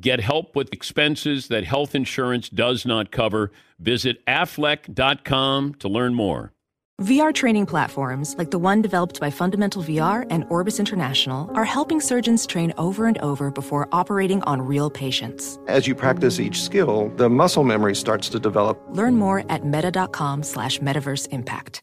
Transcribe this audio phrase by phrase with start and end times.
[0.00, 3.52] Get help with expenses that health insurance does not cover.
[3.78, 6.52] Visit aflac.com to learn more.
[7.02, 11.98] VR training platforms, like the one developed by Fundamental VR and Orbis International, are helping
[11.98, 15.58] surgeons train over and over before operating on real patients.
[15.66, 18.78] As you practice each skill, the muscle memory starts to develop.
[18.90, 21.82] Learn more at meta.com slash metaverse impact.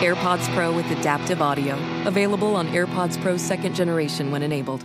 [0.00, 1.76] AirPods Pro with adaptive audio.
[2.06, 4.84] Available on AirPods Pro second generation when enabled.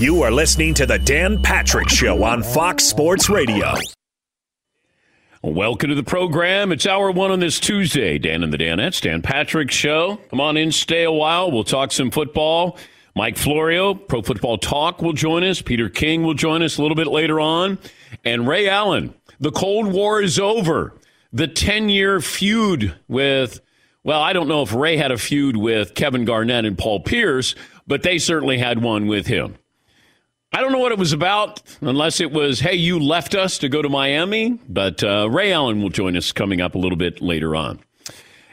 [0.00, 3.74] You are listening to the Dan Patrick Show on Fox Sports Radio.
[5.42, 6.72] Welcome to the program.
[6.72, 8.16] It's hour one on this Tuesday.
[8.16, 10.16] Dan and the Danettes, Dan Patrick Show.
[10.30, 11.50] Come on in, stay a while.
[11.50, 12.78] We'll talk some football.
[13.14, 15.60] Mike Florio, Pro Football Talk, will join us.
[15.60, 17.78] Peter King will join us a little bit later on.
[18.24, 19.12] And Ray Allen.
[19.38, 20.94] The Cold War is over.
[21.30, 23.60] The 10 year feud with,
[24.02, 27.54] well, I don't know if Ray had a feud with Kevin Garnett and Paul Pierce,
[27.86, 29.56] but they certainly had one with him.
[30.52, 33.68] I don't know what it was about, unless it was, hey, you left us to
[33.68, 34.58] go to Miami.
[34.68, 37.78] But uh, Ray Allen will join us coming up a little bit later on.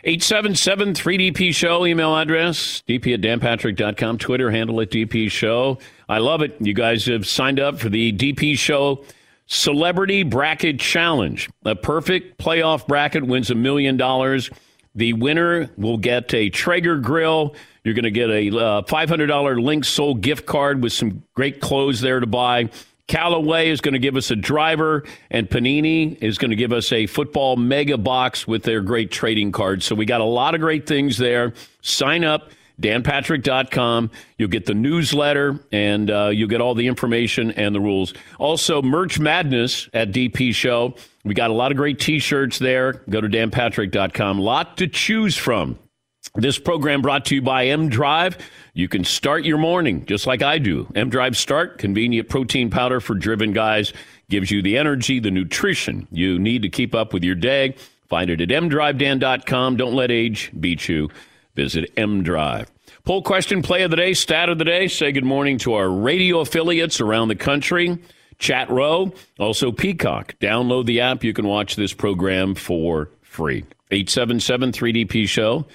[0.03, 5.79] 877 3DP Show, email address, dp at danpatrick.com, Twitter handle at DP Show.
[6.07, 6.55] I love it.
[6.61, 9.03] You guys have signed up for the DP Show
[9.47, 11.49] Celebrity Bracket Challenge.
[11.65, 14.51] A perfect playoff bracket wins a million dollars.
[14.93, 17.55] The winner will get a Traeger grill
[17.87, 22.01] you're going to get a uh, $500 Link Soul gift card with some great clothes
[22.01, 22.69] there to buy.
[23.07, 26.91] Callaway is going to give us a driver, and Panini is going to give us
[26.91, 29.85] a football mega box with their great trading cards.
[29.85, 31.53] So we got a lot of great things there.
[31.81, 34.11] Sign up, danpatrick.com.
[34.37, 38.13] You'll get the newsletter, and uh, you'll get all the information and the rules.
[38.39, 40.95] Also, Merch Madness at DP Show.
[41.23, 43.03] We got a lot of great t shirts there.
[43.09, 44.39] Go to danpatrick.com.
[44.39, 45.79] Lot to choose from.
[46.37, 48.37] This program brought to you by M Drive.
[48.75, 50.87] You can start your morning just like I do.
[50.93, 53.91] M Drive Start, convenient protein powder for driven guys,
[54.29, 57.75] gives you the energy, the nutrition you need to keep up with your day.
[58.07, 59.77] Find it at mdrivedan.com.
[59.77, 61.09] Don't let age beat you.
[61.55, 62.69] Visit M Drive.
[63.03, 64.87] Poll question play of the day, stat of the day.
[64.87, 67.97] Say good morning to our radio affiliates around the country.
[68.37, 70.35] Chat Row, also Peacock.
[70.39, 71.23] Download the app.
[71.23, 73.65] You can watch this program for free.
[73.89, 75.65] 877 3DP Show.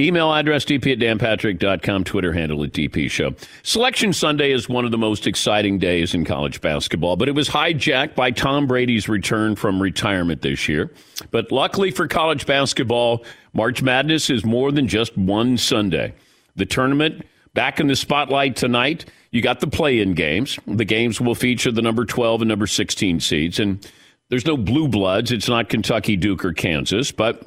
[0.00, 3.34] Email address dp at danpatrick.com, Twitter handle at dp show.
[3.62, 7.46] Selection Sunday is one of the most exciting days in college basketball, but it was
[7.50, 10.90] hijacked by Tom Brady's return from retirement this year.
[11.30, 13.22] But luckily for college basketball,
[13.52, 16.14] March Madness is more than just one Sunday.
[16.56, 19.04] The tournament back in the spotlight tonight.
[19.30, 20.58] You got the play in games.
[20.66, 23.58] The games will feature the number 12 and number 16 seeds.
[23.58, 23.86] And
[24.30, 25.32] there's no blue bloods.
[25.32, 27.46] It's not Kentucky, Duke, or Kansas, but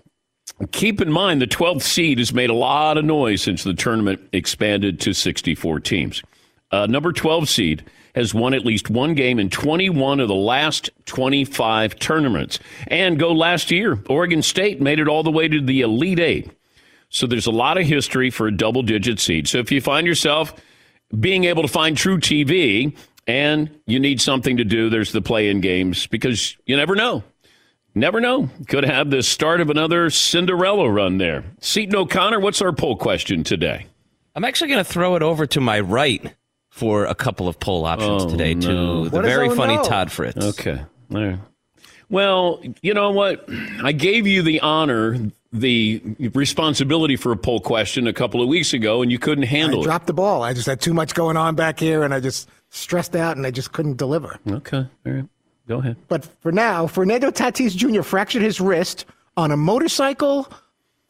[0.71, 4.21] Keep in mind, the 12th seed has made a lot of noise since the tournament
[4.31, 6.23] expanded to 64 teams.
[6.71, 7.85] Uh, number 12 seed
[8.15, 12.59] has won at least one game in 21 of the last 25 tournaments.
[12.87, 16.51] And go last year, Oregon State made it all the way to the Elite Eight.
[17.09, 19.47] So there's a lot of history for a double digit seed.
[19.47, 20.53] So if you find yourself
[21.19, 22.97] being able to find truTV
[23.27, 27.23] and you need something to do, there's the play in games because you never know.
[27.95, 28.49] Never know.
[28.67, 31.45] Could have the start of another Cinderella run there.
[31.61, 33.85] Seaton O'Connor, what's our poll question today?
[34.35, 36.33] I'm actually going to throw it over to my right
[36.69, 39.05] for a couple of poll options Oh, today no.
[39.05, 39.83] to the very funny no?
[39.83, 40.37] Todd Fritz.
[40.45, 40.81] Okay.
[41.13, 41.39] All right.
[42.09, 43.47] Well, you know what?
[43.81, 45.17] I gave you the honor,
[45.53, 46.01] the
[46.33, 49.81] responsibility for a poll question a couple of weeks ago, and you couldn't I handle
[49.81, 49.85] it.
[49.85, 50.43] dropped the ball.
[50.43, 53.45] I just had too much going on back here, and I just stressed out, and
[53.47, 54.37] I just couldn't deliver.
[54.47, 54.77] Okay.
[55.05, 55.25] All right.
[55.67, 55.97] Go ahead.
[56.07, 58.01] But for now, Fernando Tatis Jr.
[58.03, 60.47] fractured his wrist on a motorcycle,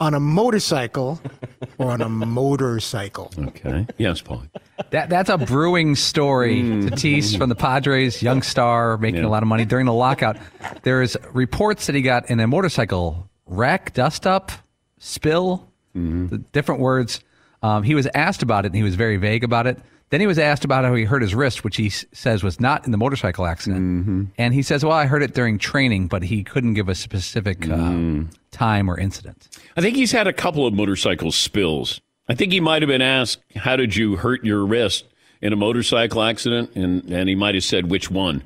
[0.00, 1.20] on a motorcycle,
[1.78, 3.30] or on a motorcycle.
[3.38, 3.86] Okay.
[3.98, 4.44] Yes, Paul.
[4.90, 6.62] That that's a brewing story.
[6.62, 9.26] Tatis from the Padres, young star, making Yeah.
[9.28, 10.36] a lot of money during the lockout.
[10.82, 14.52] There's reports that he got in a motorcycle wreck, dust up,
[14.98, 17.20] spill, the different words.
[17.62, 19.78] Um, he was asked about it, and he was very vague about it.
[20.10, 22.60] Then he was asked about how he hurt his wrist, which he s- says was
[22.60, 24.28] not in the motorcycle accident.
[24.38, 27.68] And he says, "Well, I heard it during training, but he couldn't give a specific
[27.68, 28.22] uh,
[28.52, 32.00] time or incident." I think he's had a couple of motorcycle spills.
[32.28, 35.04] I think he might have been asked, How did you hurt your wrist
[35.42, 36.70] in a motorcycle accident?
[36.74, 38.42] And, and he might have said, Which one?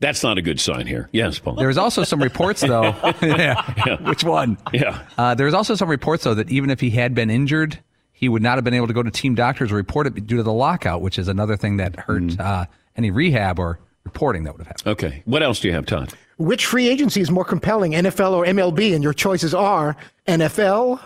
[0.00, 1.08] That's not a good sign here.
[1.12, 1.54] Yes, Paul.
[1.54, 2.82] There was also some reports, though.
[3.22, 3.96] yeah.
[4.02, 4.58] Which one?
[4.72, 5.02] Yeah.
[5.16, 7.78] Uh, there was also some reports, though, that even if he had been injured,
[8.14, 10.36] he would not have been able to go to team doctors or report it due
[10.38, 12.64] to the lockout, which is another thing that hurt uh,
[12.96, 14.86] any rehab or reporting that would have happened.
[14.92, 15.22] Okay.
[15.26, 16.12] What else do you have, Todd?
[16.38, 18.94] Which free agency is more compelling, NFL or MLB?
[18.94, 19.96] And your choices are
[20.26, 21.00] NFL,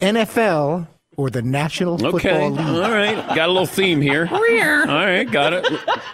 [0.00, 0.86] NFL,
[1.16, 2.10] or the National Okay.
[2.28, 2.84] Football League.
[2.84, 3.16] All right.
[3.36, 4.28] Got a little theme here.
[4.30, 5.24] All right.
[5.24, 5.66] Got it.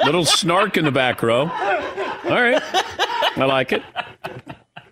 [0.05, 1.43] Little snark in the back row.
[1.43, 1.49] All
[2.43, 2.63] right.
[3.37, 3.83] I like it.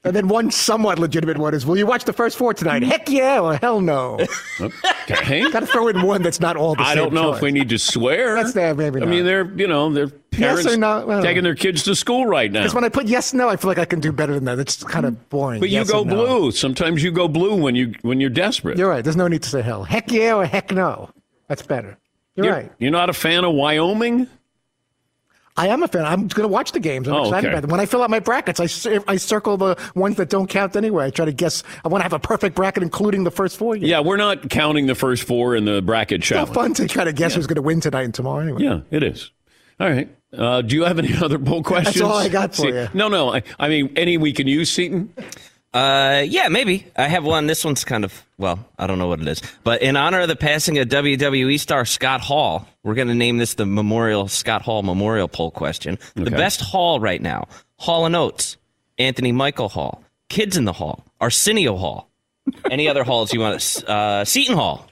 [0.04, 2.82] And then one somewhat legitimate one is, will you watch the first four tonight?
[2.82, 2.90] Mm-hmm.
[2.90, 4.18] Heck yeah or hell no.
[5.10, 5.50] Okay.
[5.50, 7.50] Got to throw in one that's not all the I same don't know if we
[7.50, 8.34] need to swear.
[8.34, 11.06] That's there, maybe I mean, they're, you know, they're parents or no?
[11.06, 12.60] Well- taking their kids to school right now.
[12.60, 14.58] Because when I put yes, no, I feel like I can do better than that.
[14.58, 15.28] It's kind of mm-hmm.
[15.30, 15.60] boring.
[15.60, 16.14] But you go or no.
[16.14, 16.50] blue.
[16.50, 18.76] Sometimes you go blue when you when you're desperate.
[18.76, 19.02] You're right.
[19.02, 19.84] There's no need to say hell.
[19.84, 21.10] Heck yeah or heck no.
[21.48, 21.96] That's better.
[22.36, 22.72] You're, You're, right.
[22.78, 24.28] you're not a fan of Wyoming?
[25.58, 26.04] I am a fan.
[26.06, 27.08] I'm going to watch the games.
[27.08, 27.52] I'm Oh, excited okay.
[27.54, 27.70] about them.
[27.70, 31.06] When I fill out my brackets, I, I circle the ones that don't count anyway.
[31.06, 31.62] I try to guess.
[31.84, 33.76] I want to have a perfect bracket, including the first four.
[33.76, 37.04] Yeah, we're not counting the first four in the bracket It's so fun to try
[37.04, 38.62] to guess who's going to win tonight and tomorrow anyway.
[38.62, 39.30] Yeah, it is.
[39.80, 40.08] All right.
[40.36, 41.96] Uh, do you have any other poll questions?
[41.96, 42.88] That's all I got for See- you.
[42.94, 43.34] No, no.
[43.34, 45.12] I, I mean, any we can use, Seaton?
[45.74, 46.86] Uh, yeah, maybe.
[46.96, 47.46] I have one.
[47.46, 49.42] This one's kind of, well, I don't know what it is.
[49.64, 53.36] But in honor of the passing of WWE star Scott Hall, we're going to name
[53.38, 55.98] this the Memorial Scott Hall Memorial Poll question.
[56.14, 58.56] The best hall right now Hall and Oates,
[58.98, 62.08] Anthony Michael Hall, Kids in the Hall, Arsenio Hall.
[62.70, 64.87] Any other halls you want to, uh, Seton Hall.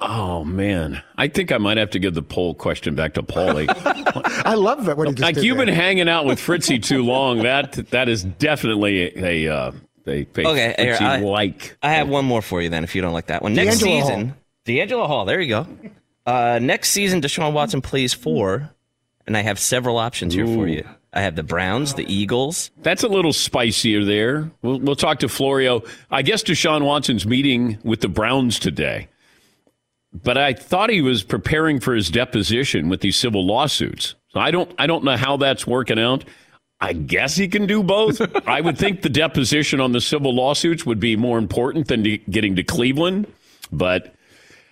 [0.00, 1.02] Oh, man.
[1.18, 3.66] I think I might have to give the poll question back to Paulie.
[4.46, 4.96] I love that.
[4.96, 5.66] What he just like, did you've there.
[5.66, 7.42] been hanging out with Fritzy too long.
[7.42, 9.72] That That is definitely a, a, uh,
[10.06, 11.76] a, a Okay, here, I- like.
[11.82, 13.54] I have one more for you then, if you don't like that one.
[13.54, 14.36] Next D'Angelo season, Hall.
[14.64, 15.24] D'Angelo Hall.
[15.26, 15.66] There you go.
[16.26, 18.70] Uh, next season, Deshaun Watson plays for,
[19.26, 20.86] and I have several options here for you.
[21.12, 22.70] I have the Browns, the Eagles.
[22.82, 24.50] That's a little spicier there.
[24.62, 25.82] We'll, we'll talk to Florio.
[26.10, 29.08] I guess Deshaun Watson's meeting with the Browns today.
[30.12, 34.14] But I thought he was preparing for his deposition with these civil lawsuits.
[34.32, 36.24] So I don't I don't know how that's working out.
[36.80, 38.20] I guess he can do both.
[38.48, 42.18] I would think the deposition on the civil lawsuits would be more important than to
[42.18, 43.26] getting to Cleveland.
[43.70, 44.14] But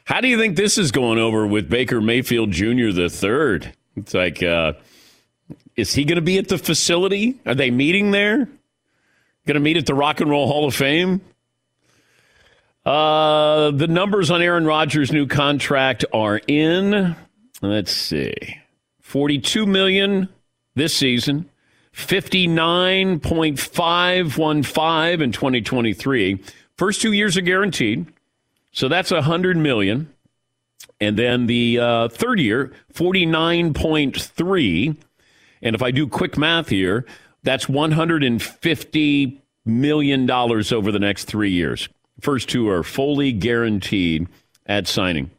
[0.04, 2.92] how do you think this is going over with Baker Mayfield Jr.
[2.92, 3.74] the third?
[3.94, 4.72] It's like, uh,
[5.76, 7.38] is he going to be at the facility?
[7.44, 8.48] Are they meeting there?
[9.46, 11.20] Going to meet at the Rock and Roll Hall of Fame?
[12.88, 17.14] Uh, the numbers on Aaron Rodgers' new contract are in.
[17.60, 18.32] Let's see,
[19.02, 20.30] forty-two million
[20.74, 21.50] this season,
[21.92, 26.42] fifty-nine point five one five in twenty twenty-three.
[26.78, 28.06] First two years are guaranteed,
[28.72, 30.10] so that's a hundred million.
[30.98, 34.96] And then the uh, third year, forty-nine point three.
[35.60, 37.04] And if I do quick math here,
[37.42, 41.88] that's $150 million over the next three years.
[42.20, 44.28] First two are fully guaranteed
[44.66, 45.30] at signing.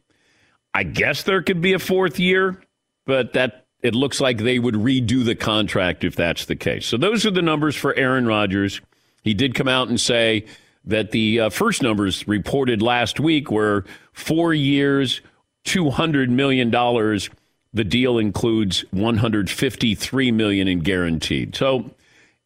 [0.72, 2.60] I guess there could be a fourth year,
[3.06, 6.86] but that it looks like they would redo the contract if that's the case.
[6.86, 8.80] So those are the numbers for Aaron Rodgers.
[9.22, 10.46] He did come out and say
[10.84, 15.20] that the uh, first numbers reported last week were four years,
[15.64, 16.70] $200 million.
[16.70, 21.54] The deal includes 153 million in guaranteed.
[21.54, 21.90] So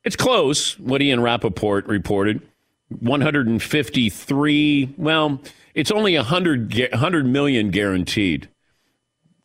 [0.04, 0.78] it's close.
[0.78, 2.42] What Ian Rapoport reported,
[3.00, 4.94] 153.
[4.96, 5.40] Well,
[5.74, 8.48] It's only 100, 100 million guaranteed.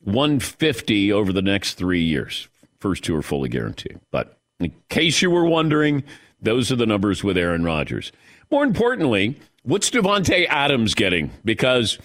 [0.01, 2.47] 150 over the next three years.
[2.79, 3.99] First two are fully guaranteed.
[4.11, 6.03] But in case you were wondering,
[6.41, 8.11] those are the numbers with Aaron Rodgers.
[8.51, 11.31] More importantly, what's Davante Adams getting?
[11.43, 11.97] Because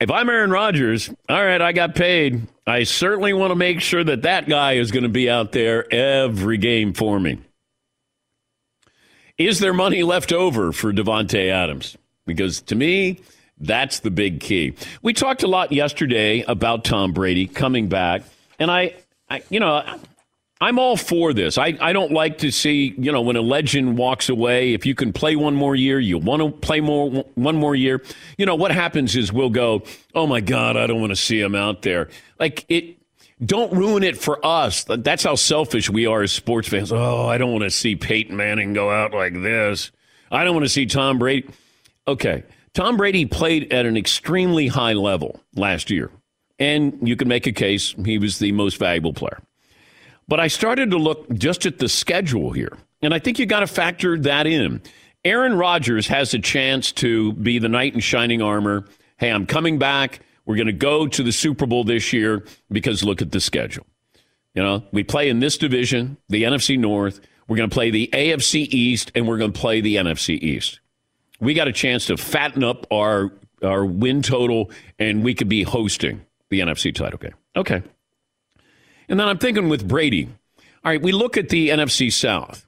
[0.00, 2.46] if I'm Aaron Rodgers, all right, I got paid.
[2.66, 5.92] I certainly want to make sure that that guy is going to be out there
[5.92, 7.38] every game for me.
[9.40, 11.96] Is there money left over for Davante Adams?
[12.26, 13.20] Because to me,
[13.58, 14.74] that's the big key.
[15.00, 18.20] We talked a lot yesterday about Tom Brady coming back,
[18.58, 18.96] and I,
[19.30, 19.82] I you know,
[20.60, 21.56] I'm all for this.
[21.56, 24.94] I, I don't like to see, you know, when a legend walks away, if you
[24.94, 28.02] can play one more year, you want to play more one more year.
[28.36, 31.40] You know, what happens is we'll go, "Oh my god, I don't want to see
[31.40, 32.98] him out there." Like it
[33.44, 34.84] don't ruin it for us.
[34.84, 36.92] That's how selfish we are as sports fans.
[36.92, 39.90] Oh, I don't want to see Peyton Manning go out like this.
[40.30, 41.48] I don't want to see Tom Brady.
[42.06, 42.44] Okay.
[42.74, 46.10] Tom Brady played at an extremely high level last year.
[46.58, 49.40] And you can make a case he was the most valuable player.
[50.28, 53.60] But I started to look just at the schedule here, and I think you got
[53.60, 54.80] to factor that in.
[55.24, 58.84] Aaron Rodgers has a chance to be the knight in shining armor.
[59.16, 60.20] Hey, I'm coming back.
[60.50, 63.86] We're going to go to the Super Bowl this year because look at the schedule.
[64.52, 67.20] You know, we play in this division, the NFC North.
[67.46, 70.80] We're going to play the AFC East, and we're going to play the NFC East.
[71.38, 73.30] We got a chance to fatten up our
[73.62, 77.36] our win total, and we could be hosting the NFC title game.
[77.54, 77.80] Okay.
[79.08, 80.30] And then I'm thinking with Brady.
[80.84, 82.66] All right, we look at the NFC South.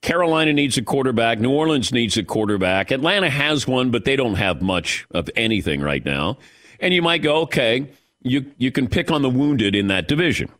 [0.00, 1.40] Carolina needs a quarterback.
[1.40, 2.92] New Orleans needs a quarterback.
[2.92, 6.38] Atlanta has one, but they don't have much of anything right now.
[6.84, 7.88] And you might go, okay,
[8.22, 10.50] you, you can pick on the wounded in that division.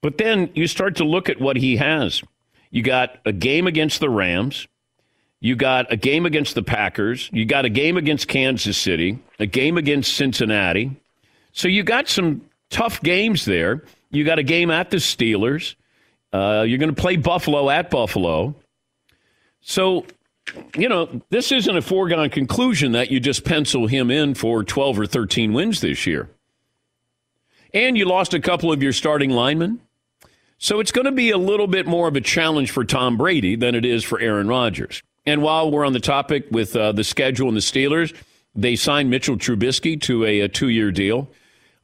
[0.00, 2.22] But then you start to look at what he has.
[2.70, 4.68] You got a game against the Rams.
[5.40, 7.28] You got a game against the Packers.
[7.32, 10.94] You got a game against Kansas City, a game against Cincinnati.
[11.50, 13.82] So you got some tough games there.
[14.12, 15.74] You got a game at the Steelers.
[16.32, 18.54] Uh, you're going to play Buffalo at Buffalo.
[19.62, 20.06] So,
[20.76, 25.00] you know, this isn't a foregone conclusion that you just pencil him in for 12
[25.00, 26.30] or 13 wins this year.
[27.74, 29.80] And you lost a couple of your starting linemen.
[30.58, 33.56] So it's going to be a little bit more of a challenge for Tom Brady
[33.56, 35.02] than it is for Aaron Rodgers.
[35.26, 38.14] And while we're on the topic with uh, the schedule and the Steelers,
[38.54, 41.28] they signed Mitchell Trubisky to a, a two year deal.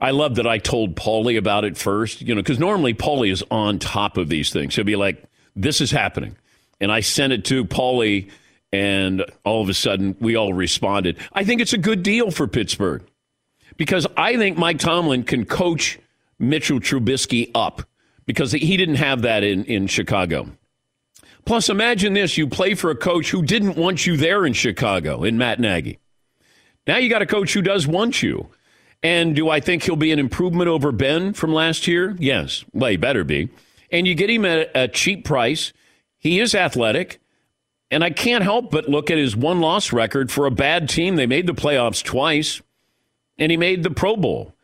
[0.00, 3.44] I love that I told Paulie about it first, you know, because normally Paulie is
[3.50, 4.74] on top of these things.
[4.74, 5.22] He'll be like,
[5.54, 6.36] this is happening.
[6.80, 8.30] And I sent it to Paulie,
[8.72, 11.18] and all of a sudden we all responded.
[11.32, 13.04] I think it's a good deal for Pittsburgh
[13.76, 15.98] because I think Mike Tomlin can coach
[16.38, 17.82] Mitchell Trubisky up
[18.26, 20.48] because he didn't have that in, in Chicago.
[21.44, 25.24] Plus, imagine this you play for a coach who didn't want you there in Chicago,
[25.24, 25.98] in Matt Nagy.
[26.86, 28.48] Now you got a coach who does want you.
[29.02, 32.16] And do I think he'll be an improvement over Ben from last year?
[32.20, 32.64] Yes.
[32.72, 33.48] Well, he better be.
[33.90, 35.72] And you get him at a cheap price.
[36.18, 37.20] He is athletic.
[37.92, 41.16] And I can't help but look at his one loss record for a bad team.
[41.16, 42.62] They made the playoffs twice,
[43.38, 44.54] and he made the Pro Bowl.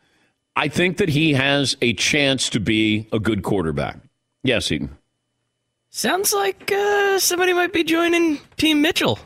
[0.55, 3.97] I think that he has a chance to be a good quarterback.
[4.43, 4.97] Yes, Seaton.
[5.91, 9.19] Sounds like uh, somebody might be joining Team Mitchell.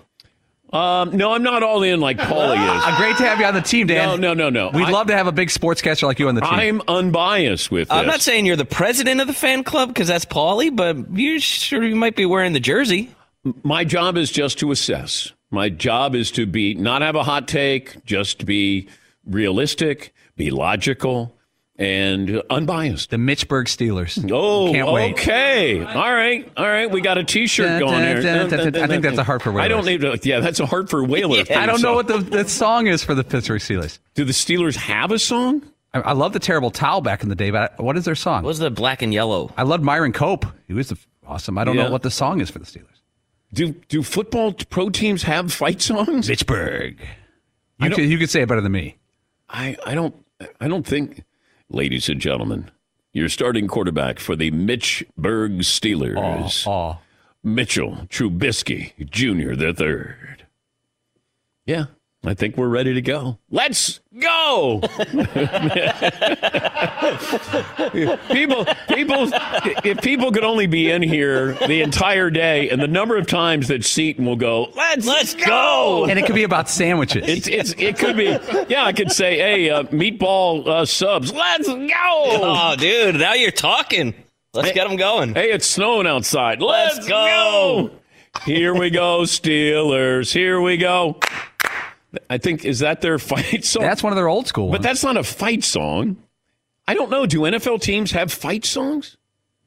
[0.74, 2.84] Um, no, I'm not all in like Paulie is.
[2.86, 4.20] Uh, great to have you on the team, Dan.
[4.20, 4.78] No, no, no, no.
[4.78, 6.52] We'd I- love to have a big sportscaster like you on the team.
[6.52, 7.96] I'm unbiased with this.
[7.98, 11.40] I'm not saying you're the president of the fan club because that's Paulie, but you
[11.40, 13.10] sure you might be wearing the jersey.
[13.64, 15.32] My job is just to assess.
[15.52, 18.88] My job is to be not have a hot take, just be
[19.26, 21.36] realistic, be logical,
[21.78, 23.10] and unbiased.
[23.10, 24.30] the Mitchburg Steelers.
[24.32, 25.14] Oh, Can't wait.
[25.14, 25.84] okay.
[25.84, 26.90] All right, all right.
[26.90, 28.18] We got a T-shirt going here.
[28.20, 29.66] I think that's a Hartford Whaler.
[29.66, 30.20] I don't need to.
[30.24, 31.48] Yeah, that's a Hartford Whalers.
[31.50, 31.62] Yeah.
[31.62, 34.00] I don't know what the, the song is for the Pittsburgh Steelers.
[34.14, 35.64] Do the Steelers have a song?
[35.94, 38.44] I, I love the terrible towel back in the day, but what is their song?
[38.44, 39.52] What was the black and yellow?
[39.58, 40.46] I loved Myron Cope.
[40.68, 40.94] He was
[41.28, 41.58] awesome.
[41.58, 41.86] I don't Yeah.
[41.86, 42.93] know what the song is for the Steelers.
[43.54, 46.28] Do do football pro teams have fight songs?
[46.28, 47.00] Pittsburgh.
[47.80, 48.98] You could, you could say it better than me.
[49.50, 50.16] I, I don't
[50.60, 51.24] I don't think,
[51.70, 52.72] ladies and gentlemen,
[53.14, 57.00] your starting quarterback for the Mitchburg Steelers, Oh,
[57.44, 59.54] Mitchell Trubisky Jr.
[59.56, 60.48] the third.
[61.66, 61.86] Yeah,
[62.26, 63.38] I think we're ready to go.
[63.52, 64.80] Let's go.
[68.32, 69.30] people, people,
[69.84, 73.68] if people could only be in here the entire day, and the number of times
[73.68, 77.24] that Seaton will go, "Let's let's go," and it could be about sandwiches.
[77.28, 78.38] It's, it's it could be
[78.70, 83.52] yeah I could say hey uh, meatball uh, subs let's go Oh, dude, now you're
[83.52, 84.14] talking.
[84.54, 85.34] Let's get them going.
[85.34, 87.90] hey it's snowing outside let's, Let's go.
[88.46, 91.18] here we go Steelers here we go
[92.30, 93.84] I think is that their fight song.
[93.84, 94.80] That's one of their old school ones.
[94.80, 96.18] But that's not a fight song.
[96.88, 97.26] I don't know.
[97.26, 99.18] Do NFL teams have fight songs?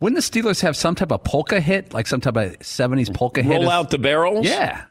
[0.00, 3.42] Wouldn't the Steelers have some type of polka hit, like some type of '70s polka
[3.42, 3.50] hit?
[3.50, 4.46] Roll out the barrels.
[4.46, 4.84] Yeah.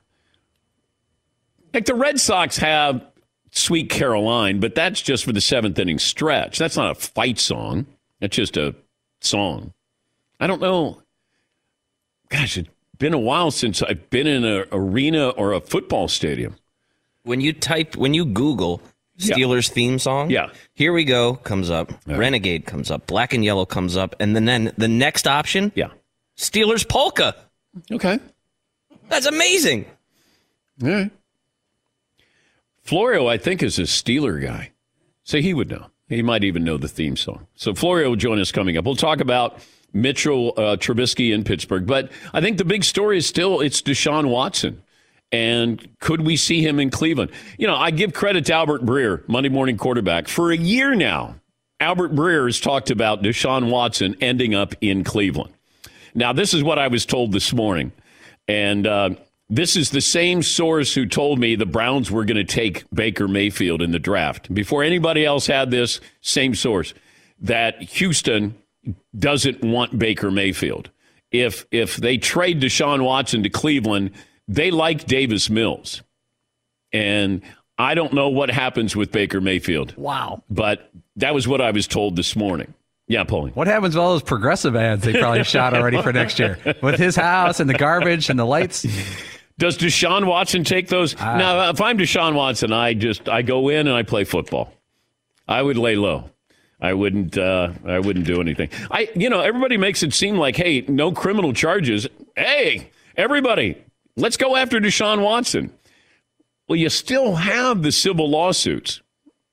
[1.73, 3.05] Like the Red Sox have
[3.51, 6.57] Sweet Caroline, but that's just for the seventh inning stretch.
[6.57, 7.85] That's not a fight song.
[8.19, 8.75] That's just a
[9.21, 9.73] song.
[10.39, 11.01] I don't know.
[12.29, 16.55] Gosh, it's been a while since I've been in an arena or a football stadium.
[17.25, 18.81] When you type, when you Google
[19.17, 19.35] Yeah.
[19.35, 20.49] Steelers theme song, Yeah.
[20.73, 21.91] here we go comes up.
[22.07, 23.05] Renegade comes up.
[23.07, 25.89] Black and Yellow comes up, and then then the next option, Yeah.
[26.37, 27.35] Steelers polka.
[27.91, 28.19] Okay.
[29.09, 29.85] That's amazing.
[30.83, 31.11] All right.
[32.83, 34.71] Florio, I think, is a Steeler guy.
[35.23, 35.87] So he would know.
[36.07, 37.47] He might even know the theme song.
[37.55, 38.85] So Florio will join us coming up.
[38.85, 39.59] We'll talk about
[39.93, 41.87] Mitchell uh, Trubisky in Pittsburgh.
[41.87, 44.83] But I think the big story is still it's Deshaun Watson.
[45.31, 47.31] And could we see him in Cleveland?
[47.57, 50.27] You know, I give credit to Albert Breer, Monday morning quarterback.
[50.27, 51.35] For a year now,
[51.79, 55.53] Albert Breer has talked about Deshaun Watson ending up in Cleveland.
[56.13, 57.91] Now, this is what I was told this morning.
[58.47, 59.09] And uh,
[59.49, 63.27] this is the same source who told me the Browns were going to take Baker
[63.27, 64.53] Mayfield in the draft.
[64.53, 66.93] Before anybody else had this, same source
[67.41, 68.55] that Houston
[69.17, 70.89] doesn't want Baker Mayfield.
[71.31, 74.11] If if they trade Deshaun Watson to Cleveland,
[74.47, 76.01] they like Davis Mills.
[76.93, 77.41] And
[77.77, 79.95] I don't know what happens with Baker Mayfield.
[79.97, 80.43] Wow.
[80.49, 82.73] But that was what I was told this morning.
[83.07, 83.55] Yeah, Paulie.
[83.55, 86.97] What happens with all those progressive ads they probably shot already for next year with
[86.97, 88.83] his house and the garbage and the lights?
[89.57, 91.15] Does Deshaun Watson take those?
[91.19, 94.73] now, if I'm Deshaun Watson, I just I go in and I play football.
[95.47, 96.31] I would lay low.
[96.81, 97.37] I wouldn't.
[97.37, 98.69] Uh, I wouldn't do anything.
[98.91, 102.07] I, you know, everybody makes it seem like, hey, no criminal charges.
[102.35, 103.81] Hey, everybody,
[104.15, 105.71] let's go after Deshaun Watson.
[106.67, 109.01] Well, you still have the civil lawsuits,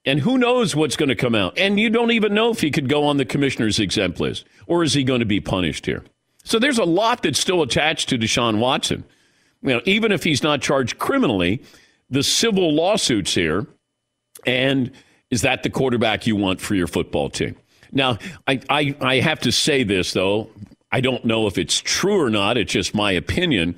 [0.04, 1.58] and who knows what's going to come out?
[1.58, 4.82] And you don't even know if he could go on the commissioner's exempt list, or
[4.82, 6.04] is he going to be punished here?
[6.44, 9.04] So there's a lot that's still attached to Deshaun Watson.
[9.62, 11.62] You know, even if he's not charged criminally,
[12.10, 13.66] the civil lawsuits here,
[14.44, 14.90] and
[15.30, 17.56] is that the quarterback you want for your football team?
[17.92, 20.50] Now, I, I, I have to say this, though.
[20.90, 22.56] I don't know if it's true or not.
[22.56, 23.76] It's just my opinion.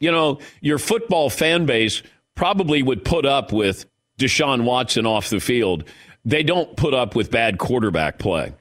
[0.00, 2.02] You know, your football fan base
[2.34, 3.84] probably would put up with
[4.18, 5.84] Deshaun Watson off the field.
[6.24, 8.54] They don't put up with bad quarterback play.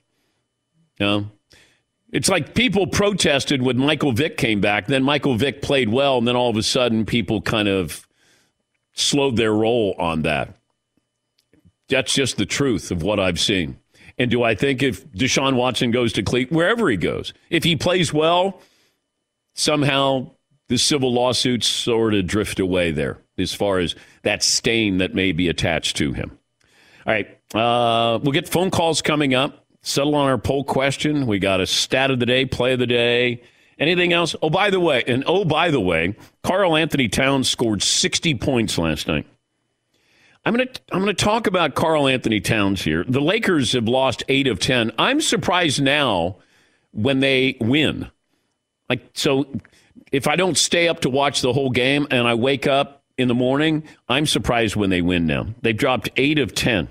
[0.99, 1.31] You know?
[2.11, 4.87] It's like people protested when Michael Vick came back.
[4.87, 8.07] Then Michael Vick played well, and then all of a sudden, people kind of
[8.93, 10.55] slowed their roll on that.
[11.87, 13.77] That's just the truth of what I've seen.
[14.17, 17.75] And do I think if Deshaun Watson goes to Cleveland, wherever he goes, if he
[17.75, 18.59] plays well,
[19.53, 20.31] somehow
[20.69, 25.31] the civil lawsuits sort of drift away there as far as that stain that may
[25.31, 26.37] be attached to him.
[27.05, 27.27] All right.
[27.53, 29.65] Uh, we'll get phone calls coming up.
[29.81, 31.25] Settle on our poll question.
[31.25, 33.41] We got a stat of the day, play of the day.
[33.79, 34.35] Anything else?
[34.41, 39.07] Oh, by the way, and oh, by the way, Karl-Anthony Towns scored 60 points last
[39.07, 39.25] night.
[40.45, 43.05] I'm going to I'm going to talk about Karl-Anthony Towns here.
[43.07, 44.91] The Lakers have lost 8 of 10.
[44.99, 46.37] I'm surprised now
[46.91, 48.11] when they win.
[48.89, 49.45] Like so
[50.11, 53.27] if I don't stay up to watch the whole game and I wake up in
[53.27, 55.47] the morning, I'm surprised when they win now.
[55.61, 56.87] They've dropped 8 of 10.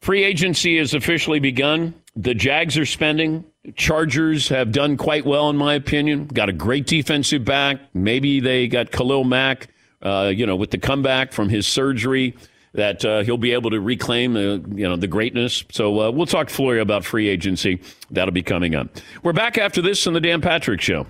[0.00, 1.94] Free agency has officially begun.
[2.14, 3.44] The Jags are spending.
[3.74, 6.26] Chargers have done quite well, in my opinion.
[6.26, 7.80] Got a great defensive back.
[7.94, 9.68] Maybe they got Khalil Mack,
[10.02, 12.36] uh, you know, with the comeback from his surgery,
[12.74, 15.64] that uh, he'll be able to reclaim you know, the greatness.
[15.70, 17.80] So uh, we'll talk to Florio about free agency.
[18.10, 18.88] That'll be coming up.
[19.22, 21.06] We're back after this on the Dan Patrick Show.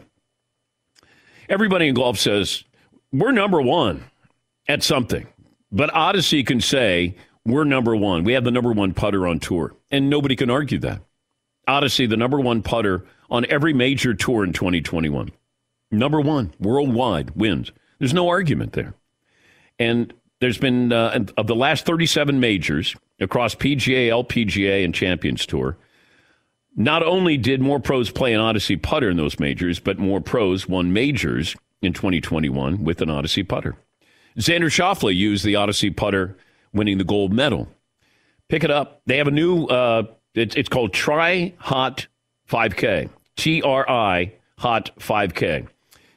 [1.48, 2.64] Everybody in golf says
[3.12, 4.04] we're number one
[4.68, 5.26] at something,
[5.72, 8.24] but Odyssey can say we're number one.
[8.24, 11.00] We have the number one putter on tour, and nobody can argue that.
[11.66, 15.30] Odyssey, the number one putter on every major tour in 2021.
[15.90, 17.72] Number one worldwide wins.
[17.98, 18.94] There's no argument there.
[19.78, 25.76] And there's been, uh, of the last 37 majors across PGA, LPGA, and Champions Tour,
[26.76, 30.68] not only did more pros play an Odyssey putter in those majors, but more pros
[30.68, 33.76] won majors in 2021 with an Odyssey putter.
[34.38, 36.36] Xander Schauffele used the Odyssey putter,
[36.72, 37.68] winning the gold medal.
[38.48, 39.02] Pick it up.
[39.06, 42.06] They have a new, uh, it's, it's called Tri Hot
[42.50, 43.08] 5K.
[43.36, 45.68] T R I Hot 5K.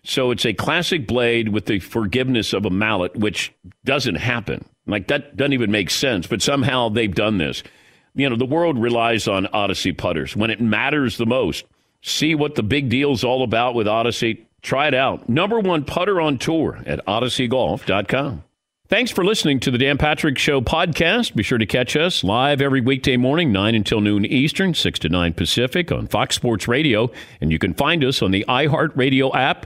[0.07, 3.51] So it's a classic blade with the forgiveness of a mallet, which
[3.83, 4.63] doesn't happen.
[4.85, 7.61] Like that doesn't even make sense, but somehow they've done this.
[8.15, 11.65] You know, the world relies on Odyssey putters when it matters the most.
[12.01, 14.47] See what the big deal's all about with Odyssey.
[14.61, 15.27] Try it out.
[15.27, 18.43] Number one putter on tour at odysseygolf.com.
[18.87, 21.35] Thanks for listening to the Dan Patrick Show podcast.
[21.35, 25.09] Be sure to catch us live every weekday morning, 9 until noon Eastern, 6 to
[25.09, 27.11] 9 Pacific on Fox Sports Radio.
[27.41, 29.65] And you can find us on the iHeartRadio app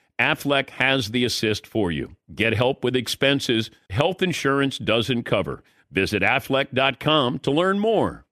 [0.21, 2.15] Aflac has the assist for you.
[2.33, 5.63] Get help with expenses health insurance doesn't cover.
[5.91, 8.25] Visit aflac.com to learn more.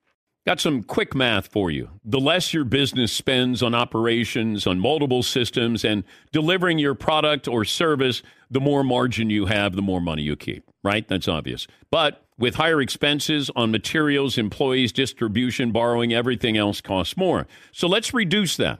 [0.46, 1.90] Got some quick math for you.
[2.06, 7.66] The less your business spends on operations, on multiple systems, and delivering your product or
[7.66, 11.08] service, the more margin you have, the more money you keep, right?
[11.08, 11.68] That's obvious.
[11.92, 17.48] But with higher expenses on materials, employees, distribution, borrowing, everything else costs more.
[17.72, 18.80] So let's reduce that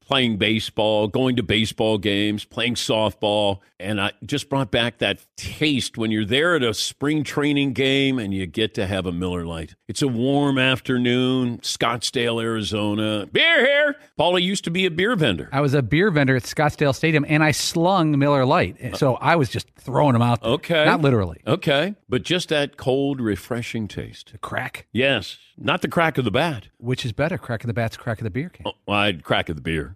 [0.11, 3.59] playing baseball, going to baseball games, playing softball.
[3.79, 8.19] And I just brought back that taste when you're there at a spring training game
[8.19, 9.75] and you get to have a Miller Lite.
[9.87, 13.25] It's a warm afternoon, Scottsdale, Arizona.
[13.31, 13.95] Beer here.
[14.17, 15.47] Paula used to be a beer vendor.
[15.53, 18.97] I was a beer vendor at Scottsdale Stadium and I slung Miller Lite.
[18.97, 20.41] So I was just throwing them out.
[20.41, 20.51] There.
[20.51, 20.85] Okay.
[20.85, 21.41] Not literally.
[21.47, 21.95] Okay.
[22.09, 24.33] But just that cold, refreshing taste.
[24.33, 24.87] The crack.
[24.91, 25.37] Yes.
[25.57, 26.67] Not the crack of the bat.
[26.79, 28.67] Which is better, crack of the bat's crack of the beer can.
[28.67, 29.95] Oh, well, I'd crack of the beer.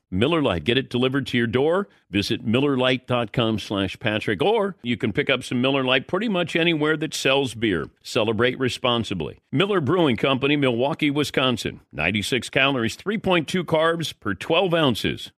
[0.11, 0.65] Miller Lite.
[0.65, 1.87] Get it delivered to your door.
[2.09, 4.41] Visit MillerLite.com slash Patrick.
[4.41, 7.87] Or you can pick up some Miller Lite pretty much anywhere that sells beer.
[8.03, 9.39] Celebrate responsibly.
[9.51, 11.79] Miller Brewing Company, Milwaukee, Wisconsin.
[11.93, 15.31] 96 calories, 3.2 carbs per 12 ounces.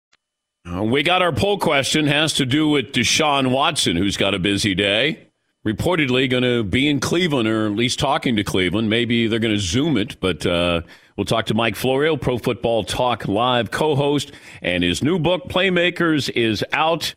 [0.65, 2.07] Uh, we got our poll question.
[2.07, 5.29] Has to do with Deshaun Watson, who's got a busy day.
[5.67, 8.89] Reportedly going to be in Cleveland, or at least talking to Cleveland.
[8.89, 10.47] Maybe they're going to Zoom it, but...
[10.47, 10.83] Uh,
[11.17, 15.49] We'll talk to Mike Florio, Pro Football Talk Live co host, and his new book,
[15.49, 17.15] Playmakers, is out.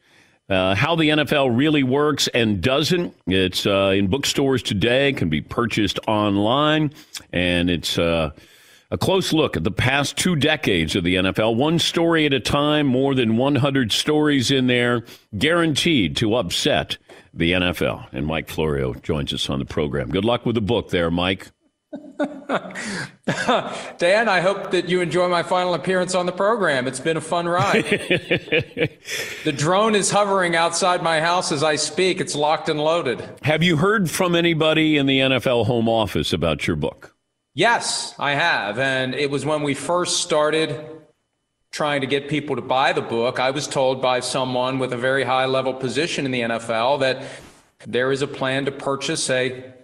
[0.47, 3.15] Uh, how the NFL really works and doesn't.
[3.25, 6.93] It's uh, in bookstores today, can be purchased online,
[7.33, 8.29] and it's uh,
[8.91, 12.39] a close look at the past two decades of the NFL, one story at a
[12.39, 15.03] time, more than 100 stories in there,
[15.37, 16.97] guaranteed to upset
[17.33, 18.07] the NFL.
[18.11, 20.09] And Mike Florio joins us on the program.
[20.09, 21.49] Good luck with the book there, Mike.
[23.97, 26.87] Dan, I hope that you enjoy my final appearance on the program.
[26.87, 27.83] It's been a fun ride.
[29.43, 32.21] the drone is hovering outside my house as I speak.
[32.21, 33.27] It's locked and loaded.
[33.43, 37.15] Have you heard from anybody in the NFL home office about your book?
[37.53, 38.79] Yes, I have.
[38.79, 40.85] And it was when we first started
[41.71, 44.97] trying to get people to buy the book, I was told by someone with a
[44.97, 47.23] very high level position in the NFL that
[47.85, 49.74] there is a plan to purchase a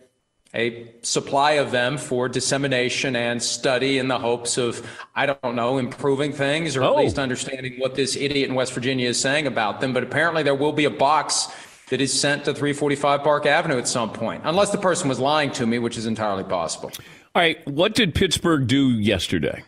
[0.54, 4.86] a supply of them for dissemination and study in the hopes of,
[5.16, 6.98] I don't know, improving things or Oh.
[6.98, 7.24] at least oh.
[7.24, 9.94] understanding what this idiot in West Virginia is saying about them.
[9.94, 11.48] But apparently, there will be a box
[11.90, 15.52] that is sent to 345 Park Avenue at some point, unless the person was lying
[15.52, 16.92] to me, which is entirely possible.
[17.34, 19.64] All right, what did Pittsburgh do yesterday?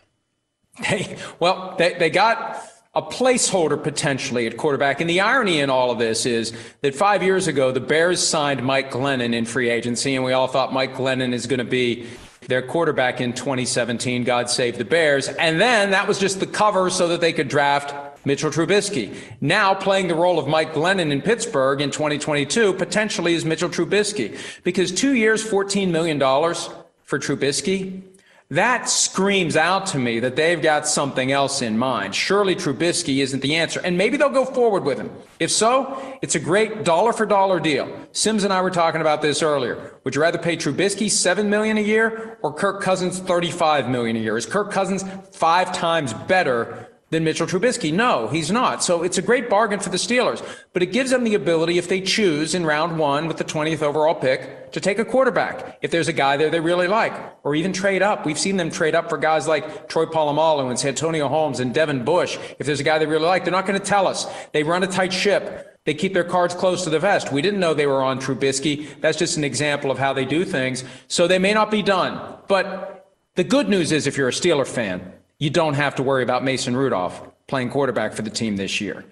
[0.90, 2.60] They, well, they, they got
[2.96, 5.00] a placeholder potentially at quarterback.
[5.00, 6.52] And the irony in all of this is
[6.82, 10.46] that five years ago, the Bears signed Mike Glennon in free agency, and we all
[10.46, 12.06] thought Mike Glennon is going to be
[12.46, 14.24] their quarterback in 2017.
[14.24, 15.28] God save the Bears.
[15.28, 17.94] And then that was just the cover so that they could draft
[18.26, 19.16] Mitchell Trubisky.
[19.40, 24.38] Now playing the role of Mike Glennon in Pittsburgh in 2022 potentially is Mitchell Trubisky
[24.62, 28.02] because two years, $14 million for Trubisky.
[28.50, 32.14] That screams out to me that they've got something else in mind.
[32.14, 35.10] Surely Trubisky isn't the answer, and maybe they'll go forward with him.
[35.40, 37.88] If so, it's a great dollar for dollar deal.
[38.12, 39.94] Simms and I were talking about this earlier.
[40.04, 44.20] Would you rather pay Trubisky seven million a year or Kirk Cousins thirty-five million a
[44.20, 44.36] year?
[44.36, 47.92] Is Kirk Cousins five times better than Mitchell Trubisky.
[47.92, 48.84] No, he's not.
[48.84, 51.88] So it's a great bargain for the Steelers, but it gives them the ability, if
[51.88, 55.90] they choose in round one with the 20th overall pick, to take a quarterback if
[55.90, 58.26] there's a guy there they really like, or even trade up.
[58.26, 62.04] We've seen them trade up for guys like Troy Polamalu and Santonio Holmes and Devin
[62.04, 62.38] Bush.
[62.58, 64.26] If there's a guy they really like, they're not going to tell us.
[64.52, 65.80] They run a tight ship.
[65.84, 67.30] They keep their cards close to the vest.
[67.30, 69.00] We didn't know they were on Trubisky.
[69.00, 70.82] That's just an example of how they do things.
[71.08, 72.38] So they may not be done.
[72.48, 75.12] But the good news is if you're a Steeler fan,
[75.44, 79.04] you don't have to worry about Mason Rudolph playing quarterback for the team this year.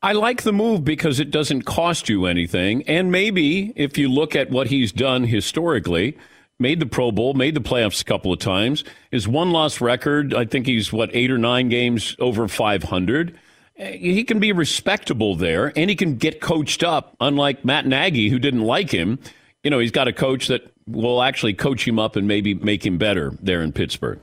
[0.00, 2.84] I like the move because it doesn't cost you anything.
[2.84, 6.16] And maybe if you look at what he's done historically,
[6.60, 10.34] made the Pro Bowl, made the playoffs a couple of times, his one loss record,
[10.34, 13.36] I think he's what, eight or nine games over 500.
[13.76, 18.28] Eh, he can be respectable there and he can get coached up, unlike Matt Nagy,
[18.28, 19.18] who didn't like him.
[19.64, 22.86] You know, he's got a coach that will actually coach him up and maybe make
[22.86, 24.20] him better there in Pittsburgh.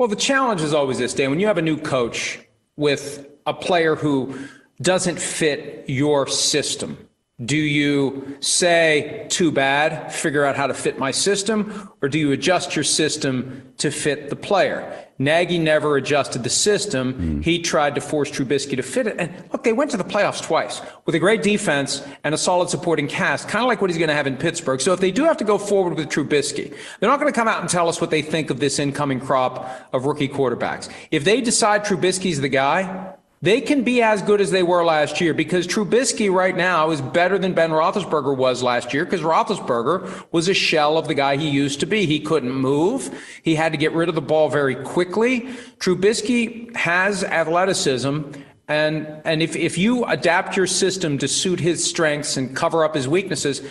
[0.00, 1.28] Well, the challenge is always this, Dan.
[1.28, 2.40] When you have a new coach
[2.74, 4.34] with a player who
[4.80, 7.09] doesn't fit your system,
[7.44, 12.32] do you say, too bad, figure out how to fit my system, or do you
[12.32, 15.06] adjust your system to fit the player?
[15.18, 17.12] Nagy never adjusted the system.
[17.12, 17.40] Hmm.
[17.42, 19.16] He tried to force Trubisky to fit it.
[19.18, 22.70] And look, they went to the playoffs twice with a great defense and a solid
[22.70, 24.80] supporting cast, kind of like what he's going to have in Pittsburgh.
[24.80, 27.48] So if they do have to go forward with Trubisky, they're not going to come
[27.48, 30.90] out and tell us what they think of this incoming crop of rookie quarterbacks.
[31.10, 35.20] If they decide Trubisky's the guy, they can be as good as they were last
[35.20, 40.26] year because Trubisky right now is better than Ben Roethlisberger was last year because Roethlisberger
[40.30, 42.04] was a shell of the guy he used to be.
[42.04, 43.10] He couldn't move.
[43.42, 45.48] He had to get rid of the ball very quickly.
[45.78, 48.20] Trubisky has athleticism.
[48.68, 52.94] And, and if, if you adapt your system to suit his strengths and cover up
[52.94, 53.62] his weaknesses,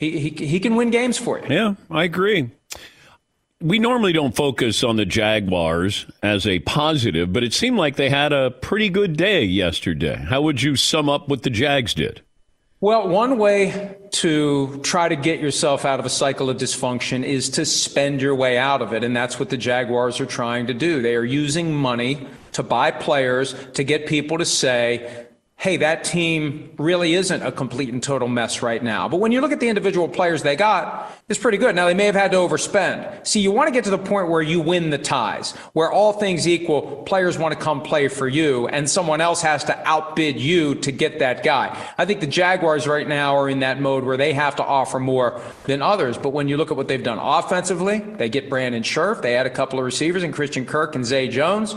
[0.00, 1.44] he, he, he can win games for you.
[1.48, 2.50] Yeah, I agree.
[3.64, 8.10] We normally don't focus on the Jaguars as a positive, but it seemed like they
[8.10, 10.16] had a pretty good day yesterday.
[10.16, 12.20] How would you sum up what the Jags did?
[12.82, 17.48] Well, one way to try to get yourself out of a cycle of dysfunction is
[17.50, 19.02] to spend your way out of it.
[19.02, 21.00] And that's what the Jaguars are trying to do.
[21.00, 26.70] They are using money to buy players to get people to say, hey, that team
[26.76, 29.08] really isn't a complete and total mess right now.
[29.08, 31.74] But when you look at the individual players they got, it's pretty good.
[31.74, 33.26] Now, they may have had to overspend.
[33.26, 36.12] See, you want to get to the point where you win the ties, where all
[36.12, 40.38] things equal, players want to come play for you, and someone else has to outbid
[40.38, 41.74] you to get that guy.
[41.96, 45.00] I think the Jaguars right now are in that mode where they have to offer
[45.00, 46.18] more than others.
[46.18, 49.46] But when you look at what they've done offensively, they get Brandon Scherff, they add
[49.46, 51.74] a couple of receivers and Christian Kirk and Zay Jones.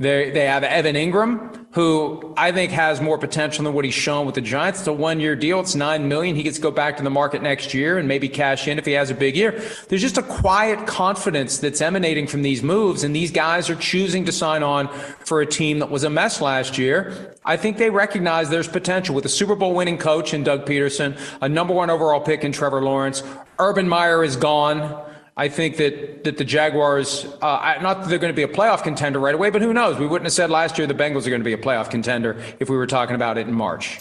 [0.00, 4.26] They they have Evan Engram, who I think has more potential than what he's shown
[4.26, 4.78] with the Giants.
[4.78, 5.58] It's a one year deal.
[5.58, 6.36] It's nine million.
[6.36, 8.86] He gets to go back to the market next year and maybe cash in if
[8.86, 9.60] he has a big year.
[9.88, 14.24] There's just a quiet confidence that's emanating from these moves, and these guys are choosing
[14.26, 14.86] to sign on
[15.24, 17.34] for a team that was a mess last year.
[17.44, 21.18] I think they recognize there's potential with a Super Bowl winning coach in Doug Pederson,
[21.42, 23.24] a number one overall pick in Trevor Lawrence.
[23.58, 25.06] Urban Meyer is gone.
[25.38, 28.82] I think that that the Jaguars, uh, not that they're going to be a playoff
[28.82, 29.96] contender right away, but who knows?
[29.96, 32.42] We wouldn't have said last year the Bengals are going to be a playoff contender
[32.58, 34.00] if we were talking about it in March.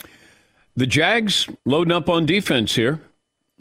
[0.75, 2.99] The Jags loading up on defense here.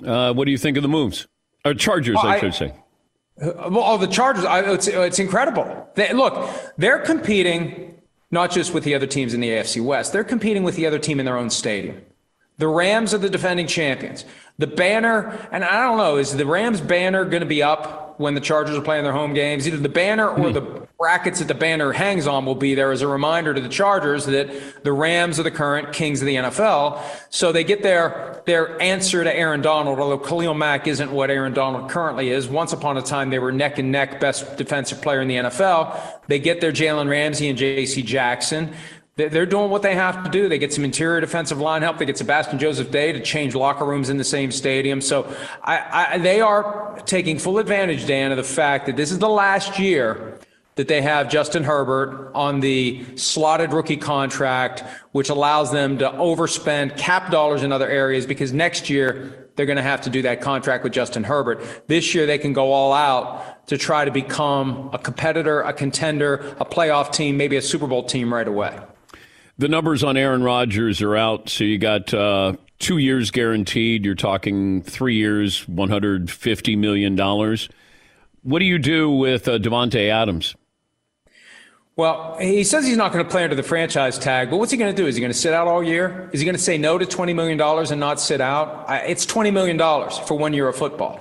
[0.05, 1.27] Uh, what do you think of the moves?
[1.65, 2.75] Or Chargers, well, I, I, should say.
[3.39, 5.91] Well, the Chargers, I, it's, it's incredible.
[5.95, 7.95] They, look, they're competing
[8.31, 10.99] not just with the other teams in the AFC West, they're competing with the other
[10.99, 12.01] team in their own stadium.
[12.59, 14.25] The Rams are the defending champions.
[14.59, 18.35] The banner, and I don't know, is the Rams banner going to be up when
[18.35, 19.69] the Chargers are playing their home games?
[19.69, 23.03] Either the banner or the brackets that the banner hangs on will be there as
[23.03, 27.03] a reminder to the Chargers that the Rams are the current kings of the NFL.
[27.29, 31.53] So they get their their answer to Aaron Donald, although Khalil Mack isn't what Aaron
[31.53, 32.49] Donald currently is.
[32.49, 36.01] Once upon a time, they were neck and neck best defensive player in the NFL.
[36.29, 38.03] They get their Jalen Ramsey and J.C.
[38.03, 38.73] Jackson.
[39.17, 40.47] They're doing what they have to do.
[40.47, 41.97] They get some interior defensive line help.
[41.97, 45.01] They get Sebastian Joseph Day to change locker rooms in the same stadium.
[45.01, 49.19] So I, I, they are taking full advantage, Dan, of the fact that this is
[49.19, 50.39] the last year
[50.75, 56.99] that they have Justin Herbert on the slotted rookie contract, which allows them to overspend
[56.99, 60.43] cap dollars in other areas because next year they're going to have to do that
[60.43, 61.89] contract with Justin Herbert.
[61.89, 66.55] This year they can go all out to try to become a competitor, a contender,
[66.61, 68.79] a playoff team, maybe a Super Bowl team right away.
[69.59, 71.49] The numbers on Aaron Rodgers are out.
[71.49, 74.05] So you got uh, two years guaranteed.
[74.05, 77.17] You're talking three years, $150 million.
[78.43, 80.55] What do you do with uh, Davante Adams?
[81.97, 84.77] Well, he says he's not going to play under the franchise tag, but what's he
[84.77, 85.09] going to do?
[85.09, 86.29] Is he going to sit out all year?
[86.31, 88.85] Is he going to say no to $20 million and not sit out?
[89.09, 89.79] It's $20 million
[90.27, 91.21] for one year of football.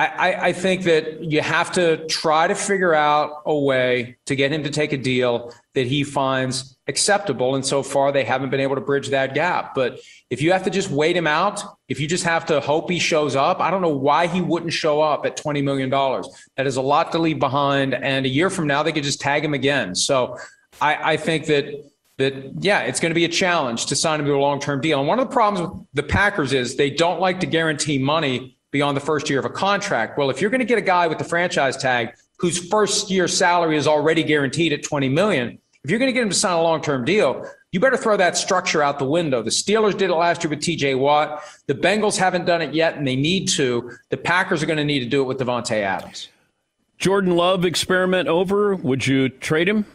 [0.00, 4.52] I, I, think that you have to try to figure out a way to get
[4.52, 7.54] him to take a deal that he finds acceptable.
[7.54, 9.74] And so far, they haven't been able to bridge that gap.
[9.74, 12.90] But if you have to just wait him out, if you just have to hope
[12.90, 15.90] he shows up, I don't know why he wouldn't show up at $20 million.
[15.90, 17.94] That is a lot to leave behind.
[17.94, 19.94] And a year from now, they could just tag him again.
[19.94, 20.38] So
[20.80, 21.66] I, I think that.
[22.18, 24.98] That yeah, it's going to be a challenge to sign him to a long-term deal.
[24.98, 28.58] And one of the problems with the Packers is they don't like to guarantee money
[28.70, 30.18] beyond the first year of a contract.
[30.18, 33.28] Well, if you're going to get a guy with the franchise tag whose first year
[33.28, 36.52] salary is already guaranteed at 20 million, if you're going to get him to sign
[36.52, 39.42] a long-term deal, you better throw that structure out the window.
[39.42, 41.42] The Steelers did it last year with TJ Watt.
[41.66, 43.92] The Bengals haven't done it yet, and they need to.
[44.10, 46.28] The Packers are going to need to do it with Davante Adams.
[46.98, 48.74] Jordan Love experiment over.
[48.74, 49.86] Would you trade him?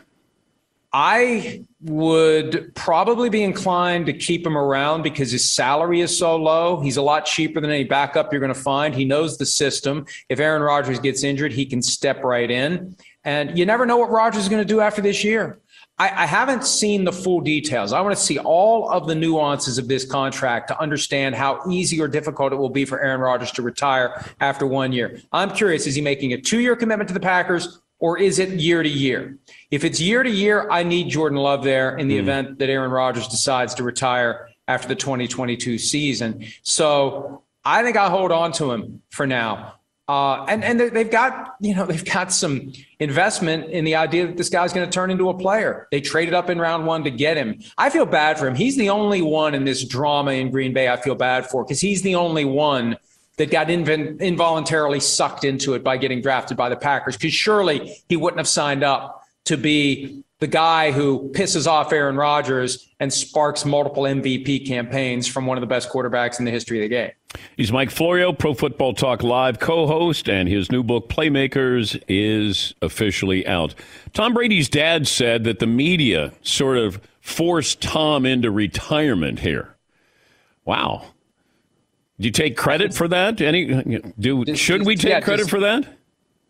[0.98, 6.80] I would probably be inclined to keep him around because his salary is so low.
[6.80, 8.96] He's a lot cheaper than any backup you're going to find.
[8.96, 10.06] He knows the system.
[10.30, 12.96] If Aaron Rodgers gets injured, he can step right in.
[13.26, 15.60] And you never know what Rodgers is going to do after this year.
[15.98, 17.92] I, I haven't seen the full details.
[17.92, 22.00] I want to see all of the nuances of this contract to understand how easy
[22.00, 25.20] or difficult it will be for Aaron Rodgers to retire after one year.
[25.34, 28.50] I'm curious, is he making a two year commitment to the Packers or is it
[28.60, 29.36] year to year?
[29.72, 32.20] If it's year to year, I need Jordan Love there in the mm.
[32.20, 36.46] event that Aaron Rodgers decides to retire after the 2022 season.
[36.62, 39.80] So I think I'll hold on to him for now.
[40.08, 44.38] Uh, and and they've got you know they've got some investment in the idea that
[44.38, 45.88] this guy's going to turn into a player.
[45.90, 47.60] They traded up in round one to get him.
[47.76, 48.54] I feel bad for him.
[48.54, 50.90] He's the only one in this drama in Green Bay.
[50.90, 52.98] I feel bad for because he's the only one
[53.38, 57.18] that got inv- involuntarily sucked into it by getting drafted by the Packers.
[57.18, 62.18] Because surely he wouldn't have signed up to be the guy who pisses off Aaron
[62.18, 66.80] Rodgers and sparks multiple MVP campaigns from one of the best quarterbacks in the history
[66.80, 67.12] of the game.
[67.58, 72.74] He's Mike Florio, Pro Football Talk Live co host, and his new book, Playmakers, is
[72.82, 73.76] officially out.
[74.14, 79.76] Tom Brady's dad said that the media sort of forced Tom into retirement here.
[80.64, 81.08] Wow.
[82.20, 83.42] Do you take credit for that?
[83.42, 83.84] Any
[84.20, 85.86] do should we take yeah, credit for that?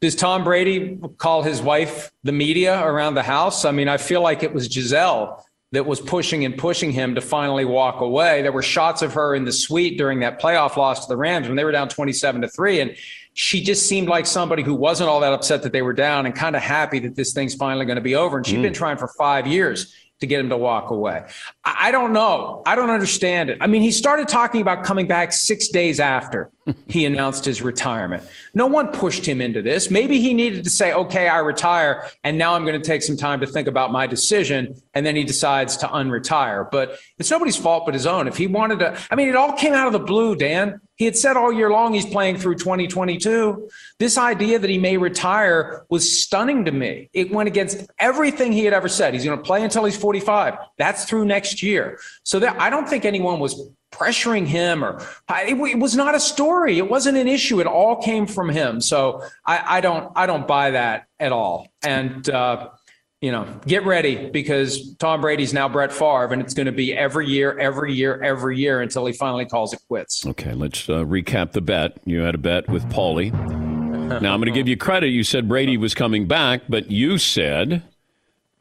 [0.01, 3.65] Does Tom Brady call his wife the media around the house?
[3.65, 7.21] I mean, I feel like it was Gisele that was pushing and pushing him to
[7.21, 8.41] finally walk away.
[8.41, 11.47] There were shots of her in the suite during that playoff loss to the Rams
[11.47, 12.95] when they were down 27 to 3 and
[13.34, 16.34] she just seemed like somebody who wasn't all that upset that they were down and
[16.34, 18.63] kind of happy that this thing's finally going to be over and she'd mm.
[18.63, 21.26] been trying for 5 years to get him to walk away.
[21.63, 22.61] I don't know.
[22.66, 23.57] I don't understand it.
[23.61, 26.51] I mean, he started talking about coming back six days after
[26.88, 28.24] he announced his retirement.
[28.53, 29.91] No one pushed him into this.
[29.91, 33.18] Maybe he needed to say, okay, I retire, and now I'm going to take some
[33.18, 34.82] time to think about my decision.
[34.93, 36.70] And then he decides to unretire.
[36.70, 38.28] But it's nobody's fault but his own.
[38.28, 40.82] If he wanted to, I mean, it all came out of the blue, Dan.
[40.95, 43.70] He had said all year long he's playing through 2022.
[43.99, 47.09] This idea that he may retire was stunning to me.
[47.11, 49.13] It went against everything he had ever said.
[49.13, 50.55] He's going to play until he's 45.
[50.78, 51.99] That's through next year.
[52.24, 53.61] So that, I don't think anyone was
[53.95, 56.77] pressuring him or it, was not a story.
[56.77, 57.59] It wasn't an issue.
[57.59, 58.81] It all came from him.
[58.81, 61.67] So I, I don't I don't buy that at all.
[61.83, 62.69] And uh,
[63.21, 66.95] you know, get ready because Tom Brady's now Brett Favre, and it's going to be
[66.95, 70.25] every year, every year, every year until he finally calls it quits.
[70.27, 71.97] Okay, let's uh, recap the bet.
[72.05, 73.31] You had a bet with Paulie.
[74.21, 75.07] now I'm going to give you credit.
[75.07, 77.83] You said Brady was coming back, but you said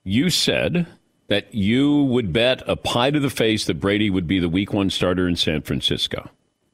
[0.04, 0.86] you said
[1.28, 4.72] that you would bet a pie to the face that Brady would be the week
[4.72, 6.30] one starter in San Francisco.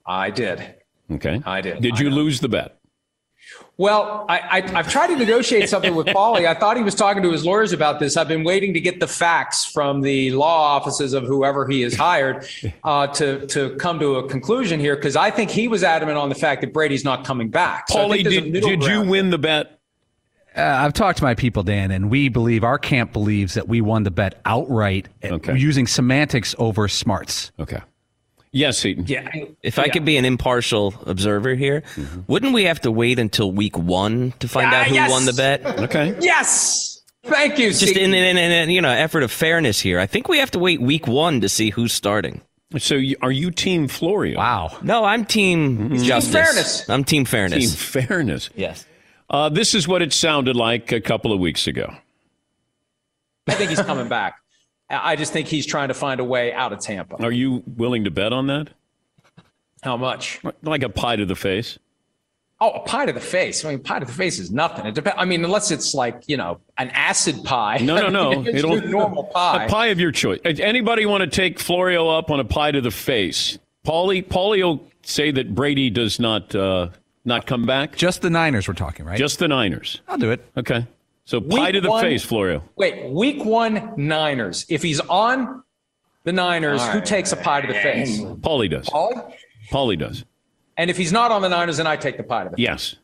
[0.07, 0.74] I did.
[1.11, 1.40] Okay.
[1.44, 1.80] I did.
[1.82, 2.76] Did you lose the bet?
[3.76, 6.46] Well, I, have tried to negotiate something with Paulie.
[6.46, 8.16] I thought he was talking to his lawyers about this.
[8.16, 11.94] I've been waiting to get the facts from the law offices of whoever he has
[11.94, 12.46] hired
[12.84, 16.28] uh, to to come to a conclusion here because I think he was adamant on
[16.28, 17.88] the fact that Brady's not coming back.
[17.88, 19.80] So Paulie, did, did you win the bet?
[20.57, 23.80] Uh, I've talked to my people, Dan, and we believe our camp believes that we
[23.80, 25.57] won the bet outright okay.
[25.57, 27.53] using semantics over smarts.
[27.59, 27.80] Okay.
[28.53, 29.07] Yes, Seaton.
[29.07, 29.28] Yeah.
[29.62, 29.84] If yeah.
[29.84, 32.22] I could be an impartial observer here, mm-hmm.
[32.26, 35.11] wouldn't we have to wait until week one to find out who yes!
[35.11, 35.64] won the bet?
[35.64, 36.16] Okay.
[36.20, 37.01] Yes.
[37.22, 37.68] Thank you.
[37.68, 40.51] Just in, in, in, in, you know effort of fairness here, I think we have
[40.53, 42.40] to wait week one to see who's starting.
[42.78, 44.38] So you, are you Team Florio?
[44.38, 44.76] Wow.
[44.82, 45.96] No, I'm Team mm-hmm.
[46.03, 46.32] Justice.
[46.32, 46.90] Team fairness.
[46.90, 47.59] I'm Team Fairness.
[47.59, 48.51] Team Fairness.
[48.55, 48.86] Yes.
[49.31, 51.95] Uh, this is what it sounded like a couple of weeks ago.
[53.47, 54.35] I think he's coming back.
[54.91, 57.22] I just think he's trying to find a way out of Tampa.
[57.22, 58.70] Are you willing to bet on that?
[59.83, 60.41] How much?
[60.62, 61.78] Like a pie to the face?
[62.61, 63.64] Oh, a pie to the face.
[63.64, 64.85] I mean, pie to the face is nothing.
[64.85, 65.16] It depends.
[65.18, 67.78] I mean, unless it's like you know an acid pie.
[67.78, 68.43] No, no, no.
[68.47, 69.64] it's It'll, normal pie.
[69.64, 70.41] A pie of your choice.
[70.45, 73.59] Anybody want to take Florio up on a pie to the face?
[73.87, 76.91] Paulie, Paulie will say that Brady does not uh,
[77.25, 77.97] not come back.
[77.97, 79.18] Just the Niners, we're talking, right?
[79.18, 80.01] Just the Niners.
[80.09, 80.45] I'll do it.
[80.57, 80.87] Okay.
[81.25, 82.64] So week pie to the one, face, Florio.
[82.77, 84.66] Wait, week one Niners.
[84.68, 85.62] If he's on
[86.25, 86.93] the Niners, right.
[86.93, 88.18] who takes a pie to the face?
[88.21, 88.87] Paulie does.
[88.87, 89.33] Paulie.
[89.71, 90.25] Paulie does.
[90.77, 92.64] And if he's not on the Niners, then I take the pie to the face.
[92.64, 92.97] Yes.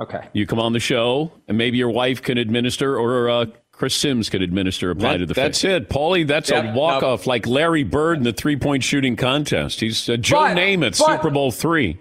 [0.00, 0.28] Okay.
[0.32, 4.28] You come on the show, and maybe your wife can administer, or uh, Chris Simms
[4.28, 5.70] could administer a pie that, to the that's face.
[5.70, 5.88] That's it.
[5.88, 9.80] Paulie, that's yep, a walk-off, like Larry Bird in the three-point shooting contest.
[9.80, 11.98] He's uh, Joe but, Namath, Super Bowl three.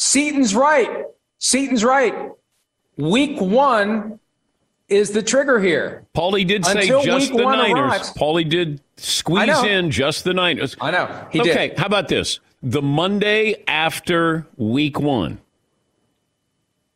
[0.00, 1.04] Seaton's right.
[1.36, 2.30] Seaton's right.
[2.96, 4.18] Week one
[4.88, 6.06] is the trigger here.
[6.16, 7.78] Paulie did say Until just the Niners.
[7.78, 8.12] Arrives.
[8.14, 10.74] Paulie did squeeze in just the Niners.
[10.80, 11.28] I know.
[11.30, 11.78] He okay, did.
[11.78, 12.40] how about this?
[12.62, 15.38] The Monday after week one,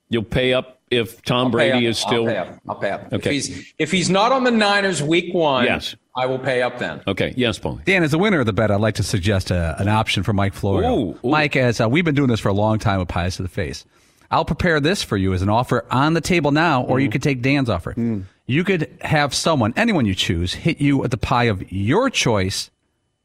[0.08, 2.28] you'll pay up if Tom I'll Brady is still.
[2.28, 2.60] I'll pay up.
[2.68, 3.12] I'll pay up.
[3.12, 3.16] Okay.
[3.16, 5.94] If he's if he's not on the Niners week one, yes.
[6.16, 7.02] I will pay up then.
[7.06, 7.34] Okay.
[7.36, 7.84] Yes, Paulie.
[7.84, 10.32] Dan, as the winner of the bet, I'd like to suggest a, an option for
[10.32, 10.94] Mike Florio.
[10.94, 11.30] Ooh, ooh.
[11.30, 13.48] Mike, as uh, we've been doing this for a long time with Pies to the
[13.48, 13.84] Face,
[14.30, 17.02] I'll prepare this for you as an offer on the table now, or mm.
[17.02, 17.94] you could take Dan's offer.
[17.94, 18.24] Mm.
[18.46, 22.70] You could have someone, anyone you choose, hit you at the pie of your choice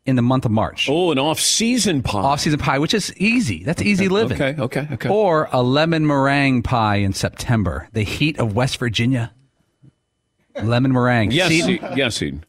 [0.06, 0.88] in the month of March.
[0.90, 2.22] Oh, an off-season pie.
[2.22, 3.64] Off-season pie, which is easy.
[3.64, 3.90] That's okay.
[3.90, 4.42] easy living.
[4.42, 5.10] Okay, okay, okay.
[5.10, 7.88] Or a lemon meringue pie in September.
[7.94, 9.34] The heat of West Virginia.
[10.62, 11.32] Lemon meringue.
[11.32, 11.98] Yes, Seaton?
[11.98, 12.46] yes, Eden.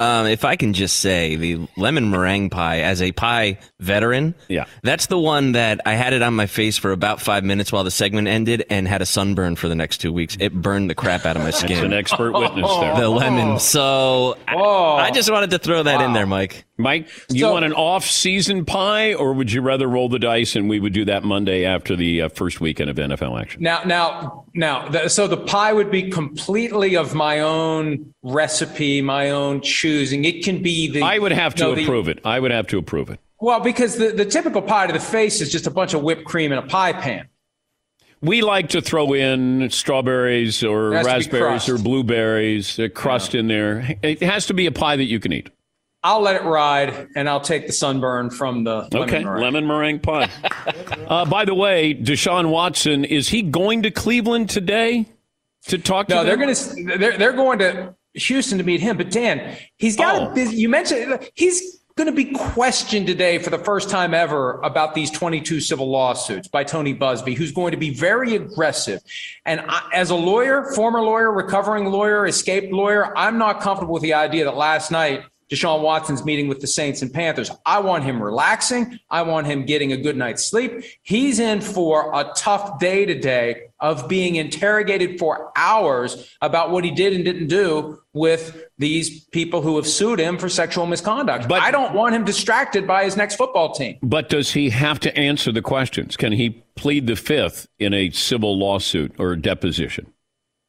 [0.00, 4.64] Um, if I can just say, the lemon meringue pie, as a pie veteran, yeah,
[4.82, 7.84] that's the one that I had it on my face for about five minutes while
[7.84, 10.38] the segment ended, and had a sunburn for the next two weeks.
[10.40, 11.68] It burned the crap out of my skin.
[11.68, 12.96] That's an expert witness there.
[12.96, 13.60] The lemon.
[13.60, 16.06] So I, I, just wanted to throw that wow.
[16.06, 16.64] in there, Mike.
[16.80, 20.68] Mike, you So- want an off-season pie, or would you rather roll the dice and
[20.68, 23.62] we would do that Monday after the uh, first weekend of NFL action?
[23.62, 24.88] Now, now, now.
[24.88, 30.24] The, so the pie would be completely of my own recipe, my own choosing.
[30.24, 31.02] It can be the.
[31.02, 32.20] I would have to no, the- approve it.
[32.24, 33.20] I would have to approve it.
[33.40, 36.24] Well, because the, the typical pie to the face is just a bunch of whipped
[36.24, 37.28] cream in a pie pan.
[38.22, 42.90] We like to throw in strawberries or It has to be raspberries or blueberries, a
[42.90, 43.96] crust in there.
[44.02, 45.48] It has to be a pie that you can eat.
[46.02, 49.42] I'll let it ride, and I'll take the sunburn from the lemon Okay, meringue.
[49.42, 50.30] lemon meringue pie.
[51.08, 55.06] uh, by the way, Deshaun Watson is he going to Cleveland today
[55.66, 56.46] to talk to No, they're them?
[56.46, 58.96] going to they're they're going to Houston to meet him.
[58.96, 60.30] But Dan, he's got Oh.
[60.30, 60.56] a busy.
[60.56, 65.10] You mentioned he's going to be questioned today for the first time ever about these
[65.10, 69.02] 22 civil lawsuits by Tony Buzbee, who's going to be very aggressive.
[69.44, 74.02] And I, as a lawyer, former lawyer, recovering lawyer, escaped lawyer, I'm not comfortable with
[74.02, 77.50] the idea that last night Deshaun Watson's meeting with the Saints and Panthers.
[77.66, 78.98] I want him relaxing.
[79.10, 80.84] I want him getting a good night's sleep.
[81.02, 86.90] He's in for a tough day today of being interrogated for hours about what he
[86.90, 91.48] did and didn't do with these people who have sued him for sexual misconduct.
[91.48, 93.98] But I don't want him distracted by his next football team.
[94.02, 96.16] But does he have to answer the questions?
[96.16, 100.12] Can he plead the fifth in a civil lawsuit or deposition?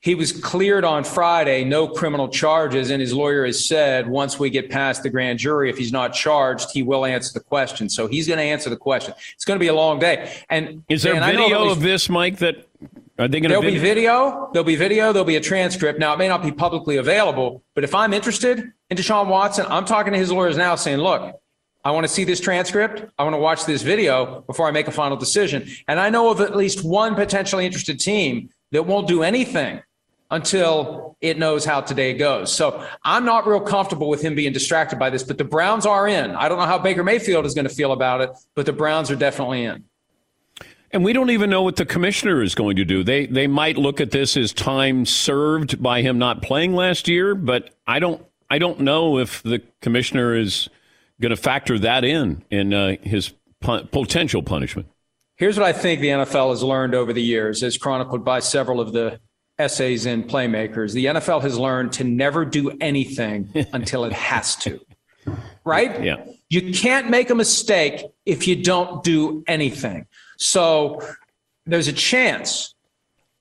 [0.02, 4.50] He was cleared on Friday, no criminal charges, and his lawyer has said once we
[4.50, 7.88] get past the grand jury, if he's not charged, he will answer the question.
[7.88, 9.14] So he's going to answer the question.
[9.36, 10.34] It's going to be a long day.
[10.50, 12.40] And is there and video of this, Mike?
[12.40, 12.68] That
[13.20, 13.50] are they going to?
[13.50, 13.80] There'll video?
[13.80, 14.50] be video.
[14.54, 15.14] There'll be video.
[15.14, 16.00] There'll be a transcript.
[16.00, 19.86] Now it may not be publicly available, but if I'm interested in Deshaun Watson, I'm
[19.86, 21.40] talking to his lawyers now, saying, "Look,
[21.86, 23.06] I want to see this transcript.
[23.20, 26.32] I want to watch this video before I make a final decision." And I know
[26.32, 29.84] of at least one potentially interested team that won't do anything
[30.32, 32.52] until it knows how today goes.
[32.52, 36.08] So I'm not real comfortable with him being distracted by this, but the Browns are
[36.08, 36.32] in.
[36.32, 39.12] I don't know how Baker Mayfield is going to feel about it, but the Browns
[39.12, 39.84] are definitely in.
[40.94, 43.04] And we don't even know what the commissioner is going to do.
[43.04, 47.34] They they might look at this as time served by him not playing last year,
[47.34, 50.68] but I don't I don't know if the commissioner is
[51.22, 54.90] going to factor that in in uh, his potential punishment.
[55.36, 58.82] Here's what I think the NFL has learned over the years, as chronicled by several
[58.82, 59.20] of the
[59.62, 60.94] essays in Playmakers.
[60.94, 64.80] The NFL has learned to never do anything until it has to.
[65.64, 66.04] Right?
[66.04, 66.26] Yeah.
[66.50, 70.08] You can't make a mistake if you don't do anything.
[70.38, 71.02] So
[71.66, 72.74] there's a chance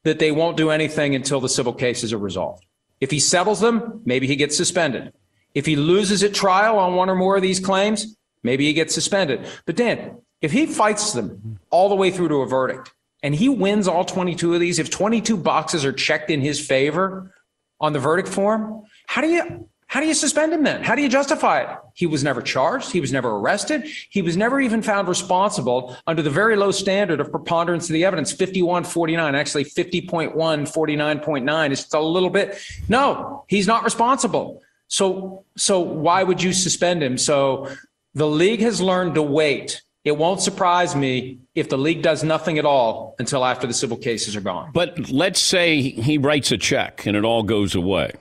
[0.04, 2.64] that they won't do anything until the civil cases are resolved.
[3.00, 5.12] If he settles them, maybe he gets suspended.
[5.54, 8.94] If he loses at trial on one or more of these claims, maybe he gets
[8.94, 9.46] suspended.
[9.66, 12.92] But Dan, if he fights them all the way through to a verdict,
[13.22, 17.34] and he wins all 22 of these, if 22 boxes are checked in his favor
[17.80, 20.84] on the verdict form, how do you how do you suspend him then?
[20.84, 21.68] How do you justify it?
[21.94, 22.92] He was never charged.
[22.92, 23.88] He was never arrested.
[24.08, 28.04] He was never even found responsible under the very low standard of preponderance of the
[28.04, 31.72] evidence, 5149, actually 50.1, 49.9.
[31.72, 32.56] It's a little bit.
[32.88, 34.62] No, he's not responsible.
[34.86, 37.18] So, so why would you suspend him?
[37.18, 37.68] So
[38.14, 42.58] the league has learned to wait it won't surprise me if the league does nothing
[42.58, 44.70] at all until after the civil cases are gone.
[44.72, 48.12] But let's say he writes a check and it all goes away.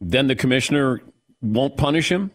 [0.00, 1.00] Then the commissioner
[1.40, 2.32] won't punish him?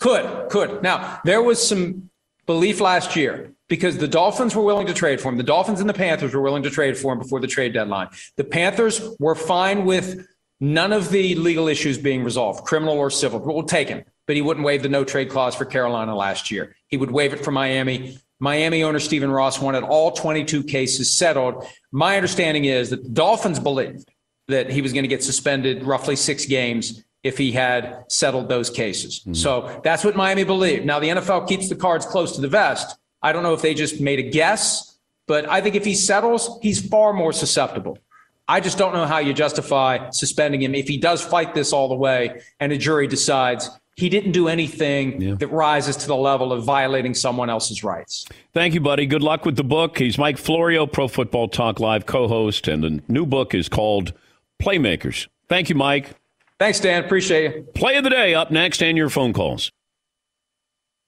[0.00, 0.82] Could, could.
[0.82, 2.10] Now, there was some
[2.46, 5.36] belief last year because the Dolphins were willing to trade for him.
[5.36, 8.08] The Dolphins and the Panthers were willing to trade for him before the trade deadline.
[8.36, 10.26] The Panthers were fine with
[10.60, 13.38] none of the legal issues being resolved, criminal or civil.
[13.38, 16.50] But We'll take him but he wouldn't waive the no trade clause for Carolina last
[16.50, 16.76] year.
[16.88, 18.18] He would waive it for Miami.
[18.40, 21.66] Miami owner Stephen Ross wanted all 22 cases settled.
[21.92, 24.10] My understanding is that the Dolphins believed
[24.48, 28.68] that he was going to get suspended roughly six games if he had settled those
[28.68, 29.20] cases.
[29.20, 29.34] Mm-hmm.
[29.34, 30.84] So that's what Miami believed.
[30.84, 32.98] Now, the NFL keeps the cards close to the vest.
[33.22, 36.58] I don't know if they just made a guess, but I think if he settles,
[36.60, 37.98] he's far more susceptible.
[38.46, 41.88] I just don't know how you justify suspending him if he does fight this all
[41.88, 45.34] the way and a jury decides he didn't do anything yeah.
[45.34, 48.26] that rises to the level of violating someone else's rights.
[48.52, 49.06] Thank you, buddy.
[49.06, 49.98] Good luck with the book.
[49.98, 54.12] He's Mike Florio, Pro Football Talk Live co host, and the new book is called
[54.60, 55.28] Playmakers.
[55.48, 56.10] Thank you, Mike.
[56.58, 57.04] Thanks, Dan.
[57.04, 57.62] Appreciate you.
[57.74, 59.70] Play of the day up next and your phone calls.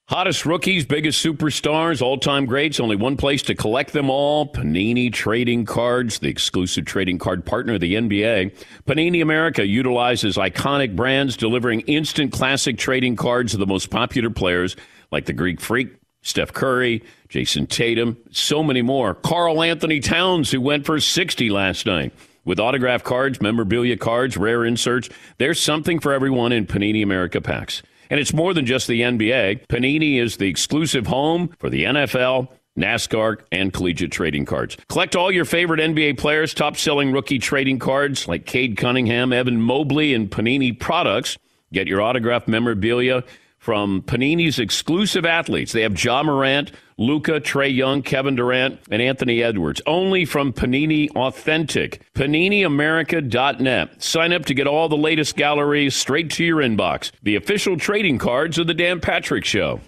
[0.09, 5.13] Hottest rookies, biggest superstars, all time greats, only one place to collect them all Panini
[5.13, 8.55] Trading Cards, the exclusive trading card partner of the NBA.
[8.85, 14.77] Panini America utilizes iconic brands, delivering instant classic trading cards of the most popular players
[15.11, 15.89] like the Greek Freak,
[16.23, 19.13] Steph Curry, Jayson Tatum, so many more.
[19.13, 22.13] Karl-Anthony Towns, who went for 60 last night.
[22.45, 27.83] With autograph cards, memorabilia cards, rare inserts, there's something for everyone in Panini America packs.
[28.11, 29.67] And it's more than just the NBA.
[29.67, 32.49] Panini is the exclusive home for the NFL.
[32.77, 34.77] NASCAR, and collegiate trading cards.
[34.91, 39.61] Collect all your favorite NBA players' top selling rookie trading cards like Cade Cunningham, Evan
[39.63, 41.39] Mobley, and Panini products.
[41.73, 43.25] Get your autographed memorabilia
[43.67, 45.73] from Panini's exclusive athletes.
[45.73, 49.83] They have Ja Morant, Luka, Trae Young, Kevin Durant, and Anthony Edwards.
[49.89, 52.01] Only from Panini Authentic.
[52.15, 54.01] PaniniAmerica.net.
[54.01, 57.11] Sign up to get all the latest galleries straight to your inbox.
[57.25, 59.81] The official trading cards of the Dan Patrick Show.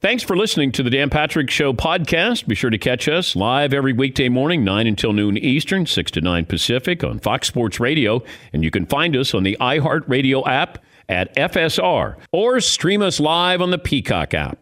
[0.00, 2.48] Thanks for listening to the Dan Patrick Show podcast.
[2.48, 6.20] Be sure to catch us live every weekday morning, 9 until noon Eastern, 6 to
[6.20, 8.24] 9 Pacific on Fox Sports Radio.
[8.52, 10.78] And you can find us on the iHeartRadio app
[11.10, 14.58] at FSR or stream us live on the Peacock app.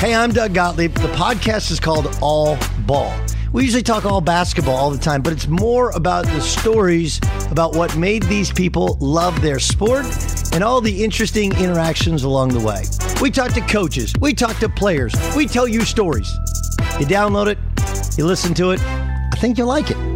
[0.00, 0.94] Hey, I'm Doug Gottlieb.
[0.94, 3.14] The podcast is called All Ball.
[3.52, 7.76] We usually talk all basketball all the time, but it's more about the stories about
[7.76, 10.06] what made these people love their sport
[10.54, 12.82] and all the interesting interactions along the way.
[13.20, 16.32] We talk to coaches, we talk to players, we tell you stories.
[16.98, 17.58] You download it,
[18.16, 20.11] you listen to it, I think you'll like it.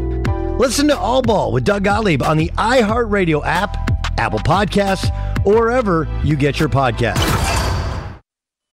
[0.59, 3.77] Listen to All Ball with Doug Gottlieb on the iHeartRadio app,
[4.19, 5.11] Apple Podcasts,
[5.45, 7.46] or wherever you get your podcasts.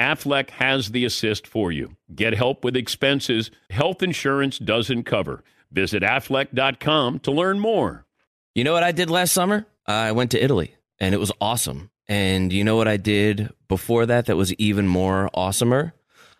[0.00, 1.96] Aflac has the assist for you.
[2.14, 5.42] Get help with expenses health insurance doesn't cover.
[5.70, 8.06] Visit aflac.com to learn more.
[8.54, 9.66] You know what I did last summer?
[9.86, 11.90] I went to Italy and it was awesome.
[12.08, 15.92] And you know what I did before that that was even more awesomer?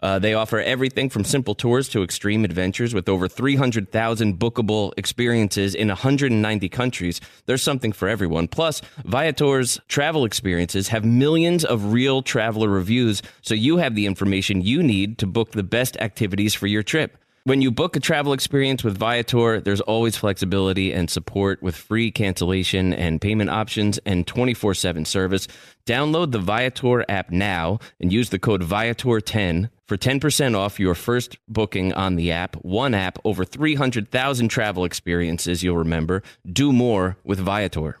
[0.00, 5.74] Uh, they offer everything from simple tours to extreme adventures with over 300,000 bookable experiences
[5.74, 7.20] in 190 countries.
[7.46, 8.48] There's something for everyone.
[8.48, 14.62] Plus, Viator's travel experiences have millions of real traveler reviews, so you have the information
[14.62, 17.16] you need to book the best activities for your trip.
[17.46, 22.10] When you book a travel experience with Viator, there's always flexibility and support with free
[22.10, 25.46] cancellation and payment options and 24 7 service.
[25.86, 31.38] Download the Viator app now and use the code Viator10 for 10% off your first
[31.46, 32.56] booking on the app.
[32.64, 36.24] One app, over 300,000 travel experiences you'll remember.
[36.52, 38.00] Do more with Viator.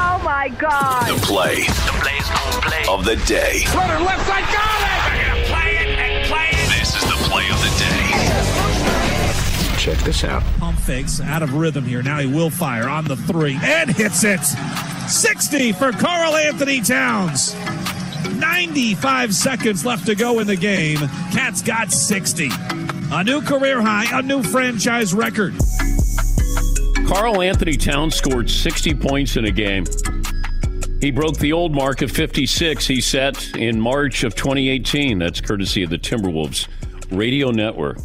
[0.00, 1.08] Oh my God.
[1.08, 1.64] The play.
[1.66, 2.84] The play's gonna play.
[2.88, 3.64] Of the day.
[3.74, 5.12] Runner left side, got it!
[5.12, 6.68] They're gonna play it and play it.
[6.78, 8.06] This is the play of the day.
[9.78, 10.42] Check this out.
[10.58, 12.02] Pump fakes out of rhythm here.
[12.02, 14.40] Now he will fire on the three and hits it.
[15.08, 17.54] 60 for Karl-Anthony Towns.
[18.36, 20.98] 95 seconds left to go in the game.
[21.32, 22.50] Cats got 60.
[23.10, 25.54] A new career high, a new franchise record.
[27.08, 29.86] Karl-Anthony Towns scored 60 points in a game.
[31.00, 35.18] He broke the old mark of 56 he set in March of 2018.
[35.18, 36.68] That's courtesy of the Timberwolves
[37.10, 37.96] radio network.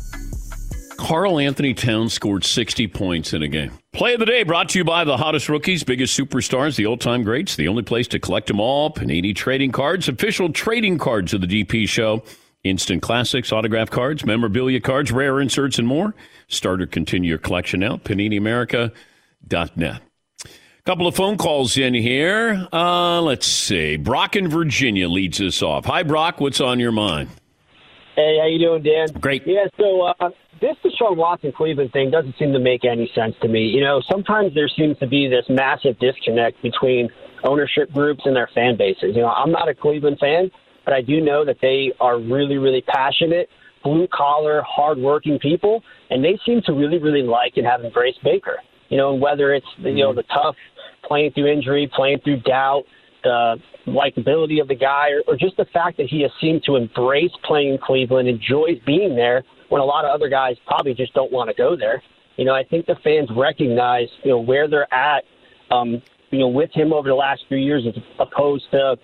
[0.96, 3.74] Karl-Anthony Towns scored 60 points in a game.
[3.92, 7.02] Play of the day brought to you by the hottest rookies, biggest superstars, the old
[7.02, 8.90] time greats, the only place to collect them all.
[8.90, 12.24] Panini Trading Cards, official trading cards of the DP show.
[12.64, 16.16] Instant classics, autograph cards, memorabilia cards, rare inserts, and more.
[16.48, 17.98] Start or continue your collection now.
[17.98, 20.02] PaniniAmerica.net.
[20.46, 20.50] A
[20.86, 22.68] couple of phone calls in here.
[22.72, 23.98] Uh, let's see.
[23.98, 25.84] Brock in Virginia leads us off.
[25.86, 26.40] Hi, Brock.
[26.40, 27.30] What's on your mind?
[28.16, 29.08] Hey, how you doing, Dan?
[29.20, 29.44] Great.
[29.46, 30.30] Yeah, so uh,
[30.62, 33.66] this Deshaun Watson Cleveland thing doesn't seem to make any sense to me.
[33.66, 37.10] You know, sometimes there seems to be this massive disconnect between
[37.44, 39.16] ownership groups and their fan bases.
[39.16, 40.50] You know, I'm not a Cleveland fan,
[40.86, 43.50] but I do know that they are really, really passionate,
[43.84, 48.58] blue collar, hardworking people, and they seem to really, really like and have embraced Baker.
[48.90, 50.56] You know, whether it's you know the tough
[51.06, 52.84] playing through injury, playing through doubt,
[53.24, 53.56] the
[53.88, 57.32] likability of the guy, or, or just the fact that he has seemed to embrace
[57.46, 61.32] playing in Cleveland, enjoys being there when a lot of other guys probably just don't
[61.32, 62.02] want to go there.
[62.38, 65.24] You know, I think the fans recognize, you know, where they're at,
[65.72, 68.96] um, you know, with him over the last few years as opposed to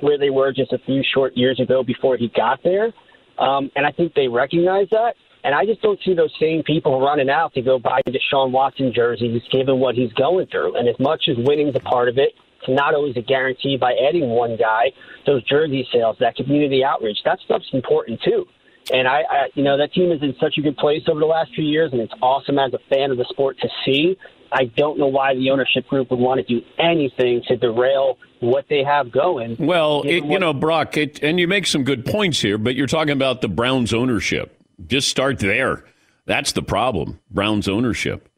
[0.00, 2.92] where they were just a few short years ago before he got there.
[3.38, 5.14] Um, and I think they recognize that.
[5.42, 8.92] And I just don't see those same people running out to go buy Deshaun Watson
[8.94, 10.76] jerseys, given what he's going through.
[10.76, 13.94] And as much as winning's a part of it, it's not always a guarantee by
[14.06, 14.92] adding one guy.
[15.24, 18.44] Those jersey sales, that community outreach, that stuff's important too.
[18.92, 21.26] And I, I, you know, that team is in such a good place over the
[21.26, 24.16] last few years, and it's awesome as a fan of the sport to see.
[24.52, 28.66] I don't know why the ownership group would want to do anything to derail what
[28.68, 29.56] they have going.
[29.58, 32.86] Well, it, you know, Brock, it, and you make some good points here, but you're
[32.86, 34.56] talking about the Browns' ownership.
[34.86, 35.84] Just start there.
[36.26, 37.20] That's the problem.
[37.30, 38.28] Browns' ownership.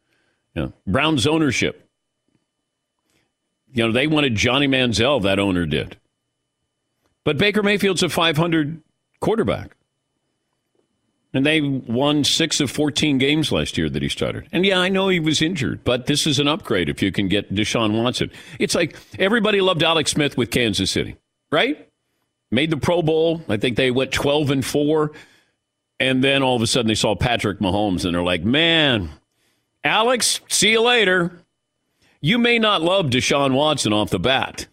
[0.54, 0.68] Yeah.
[0.86, 1.88] Browns' ownership.
[3.72, 5.96] You know, they wanted Johnny Manziel, that owner did.
[7.24, 8.82] But Baker Mayfield's a 500
[9.20, 9.76] quarterback.
[11.34, 14.46] And they won six of 14 games last year that he started.
[14.52, 17.28] And yeah, I know he was injured, but this is an upgrade if you can
[17.28, 18.30] get Deshaun Watson.
[18.58, 21.16] It's like everybody loved Alex Smith with Kansas City,
[21.50, 21.88] right?
[22.50, 23.42] Made the Pro Bowl.
[23.48, 25.12] I think they went 12 and 4.
[25.98, 29.08] And then all of a sudden they saw Patrick Mahomes and they're like, man,
[29.84, 31.32] Alex, see you later.
[32.20, 34.66] You may not love Deshaun Watson off the bat,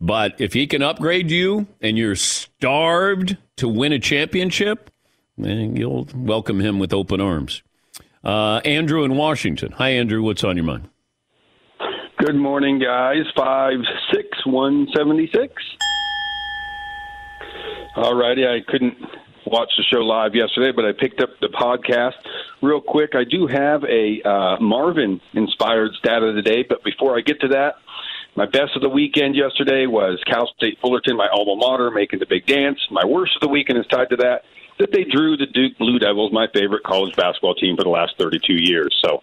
[0.00, 4.90] but if he can upgrade you and you're starved to win a championship,
[5.38, 7.62] then you'll welcome him with open arms.
[8.24, 9.72] Uh, Andrew in Washington.
[9.72, 10.22] Hi, Andrew.
[10.22, 10.88] What's on your mind?
[12.18, 13.24] Good morning, guys.
[13.36, 13.78] Five
[14.12, 15.52] six one seventy six.
[17.94, 18.46] All righty.
[18.46, 18.96] I couldn't
[19.46, 22.14] watch the show live yesterday, but I picked up the podcast
[22.62, 23.10] real quick.
[23.14, 27.40] I do have a uh, Marvin inspired stat of the day, but before I get
[27.42, 27.76] to that,
[28.34, 32.26] my best of the weekend yesterday was Cal State Fullerton, my alma mater, making the
[32.26, 32.78] big dance.
[32.90, 34.42] My worst of the weekend is tied to that
[34.78, 38.14] that they drew the Duke Blue Devils, my favorite college basketball team for the last
[38.18, 38.94] 32 years.
[39.04, 39.22] So,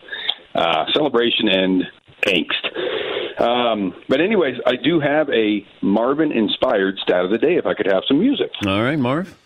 [0.56, 1.84] uh, celebration and
[2.26, 3.42] angst.
[3.42, 7.74] Um, but, anyways, I do have a Marvin inspired stat of the day if I
[7.74, 8.52] could have some music.
[8.66, 9.38] All right, Marv.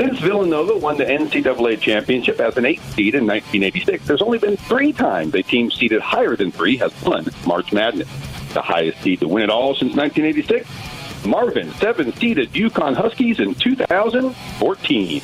[0.00, 4.56] Since Villanova won the NCAA championship as an eight seed in 1986, there's only been
[4.56, 8.08] three times a team seeded higher than three has won March Madness.
[8.54, 13.54] The highest seed to win it all since 1986, Marvin, seven seeded UConn Huskies in
[13.54, 15.22] 2014.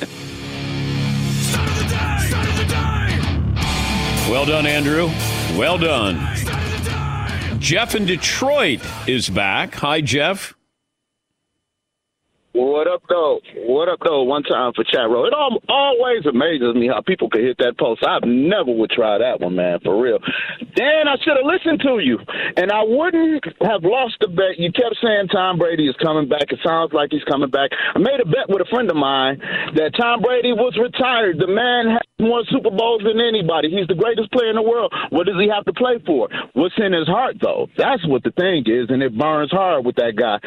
[4.29, 5.07] Well done, Andrew.
[5.57, 6.19] Well done.
[7.59, 9.73] Jeff in Detroit is back.
[9.73, 10.56] Hi, Jeff.
[12.57, 13.37] What up, though?
[13.69, 14.23] What up, though?
[14.23, 15.29] One time for chat roll.
[15.29, 18.01] It al- always amazes me how people can hit that post.
[18.01, 20.17] I never would try that one, man, for real.
[20.73, 22.17] Dan, I should have listened to you,
[22.57, 24.57] and I wouldn't have lost the bet.
[24.57, 26.49] You kept saying Tom Brady is coming back.
[26.49, 27.69] It sounds like he's coming back.
[27.93, 29.37] I made a bet with a friend of mine
[29.77, 31.37] that Tom Brady was retired.
[31.37, 33.69] The man has more Super Bowls than anybody.
[33.69, 34.89] He's the greatest player in the world.
[35.13, 36.25] What does he have to play for?
[36.57, 37.69] What's in his heart, though?
[37.77, 40.41] That's what the thing is, and it burns hard with that guy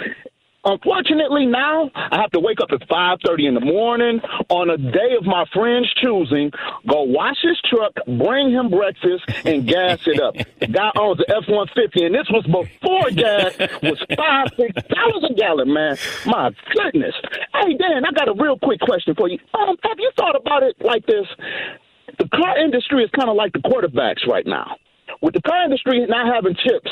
[0.64, 5.16] Unfortunately, now I have to wake up at 5:30 in the morning on a day
[5.18, 6.50] of my friend's choosing,
[6.86, 10.34] go wash his truck, bring him breakfast, and gas it up.
[10.58, 15.34] The guy owns the F-150, and this was before gas was five, six dollars a
[15.34, 15.72] gallon.
[15.72, 15.96] Man,
[16.26, 17.14] my goodness.
[17.54, 19.38] Hey, Dan, I got a real quick question for you.
[19.54, 21.26] Um, have you thought about it like this?
[22.18, 24.76] The car industry is kind of like the quarterbacks right now.
[25.22, 26.90] With the car industry not having chips,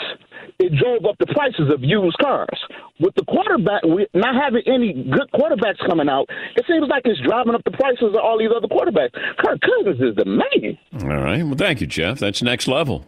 [0.58, 2.58] it drove up the prices of used cars.
[3.00, 6.26] With the quarterback not having any good quarterbacks coming out,
[6.56, 9.12] it seems like it's driving up the prices of all these other quarterbacks.
[9.38, 10.78] Kirk Cousins is the man.
[11.02, 11.42] All right.
[11.42, 12.18] Well, thank you, Jeff.
[12.18, 13.06] That's next level.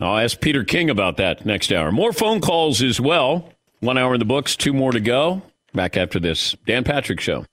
[0.00, 1.90] I'll ask Peter King about that next hour.
[1.90, 3.52] More phone calls as well.
[3.80, 5.42] One hour in the books, two more to go.
[5.74, 7.44] Back after this Dan Patrick Show.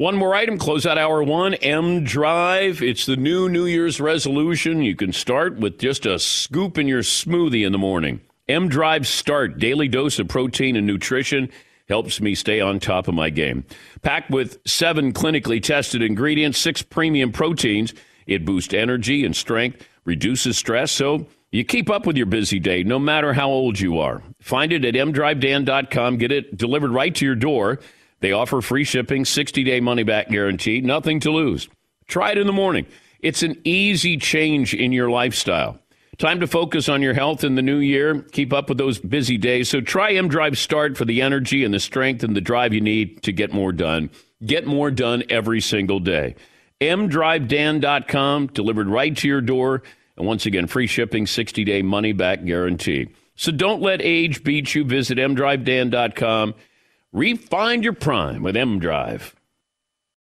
[0.00, 2.82] One more item, close out hour one, M Drive.
[2.82, 4.80] It's the new New Year's resolution.
[4.80, 8.22] You can start with just a scoop in your smoothie in the morning.
[8.48, 11.50] M Drive Start, daily dose of protein and nutrition,
[11.86, 13.66] helps me stay on top of my game.
[14.00, 17.92] Packed with seven clinically tested ingredients, six premium proteins,
[18.26, 22.82] it boosts energy and strength, reduces stress, so you keep up with your busy day
[22.84, 24.22] no matter how old you are.
[24.40, 27.80] Find it at mdrivedan.com, get it delivered right to your door.
[28.20, 31.68] They offer free shipping, 60 day money back guarantee, nothing to lose.
[32.06, 32.86] Try it in the morning.
[33.20, 35.78] It's an easy change in your lifestyle.
[36.18, 38.20] Time to focus on your health in the new year.
[38.32, 39.70] Keep up with those busy days.
[39.70, 42.82] So try M Drive Start for the energy and the strength and the drive you
[42.82, 44.10] need to get more done.
[44.44, 46.34] Get more done every single day.
[46.80, 49.82] mdrivedan.com, delivered right to your door.
[50.16, 53.08] And once again, free shipping, 60 day money back guarantee.
[53.36, 54.84] So don't let age beat you.
[54.84, 56.54] Visit mdrivedan.com.
[57.12, 59.34] Refine your prime with M Drive.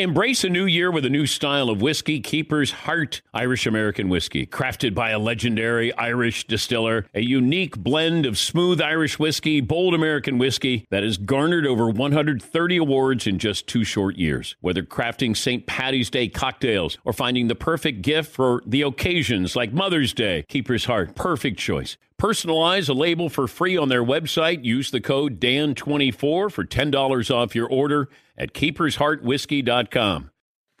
[0.00, 4.46] Embrace a new year with a new style of whiskey, Keeper's Heart Irish American Whiskey.
[4.46, 10.38] Crafted by a legendary Irish distiller, a unique blend of smooth Irish whiskey, bold American
[10.38, 14.56] whiskey that has garnered over 130 awards in just two short years.
[14.62, 15.66] Whether crafting St.
[15.66, 20.86] Patty's Day cocktails or finding the perfect gift for the occasions like Mother's Day, Keeper's
[20.86, 21.98] Heart, perfect choice.
[22.20, 24.62] Personalize a label for free on their website.
[24.62, 30.30] Use the code DAN24 for $10 off your order at keepersheartwhiskey.com.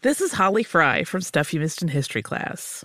[0.02, 2.84] This is Holly Fry from Stuff You Missed in History class.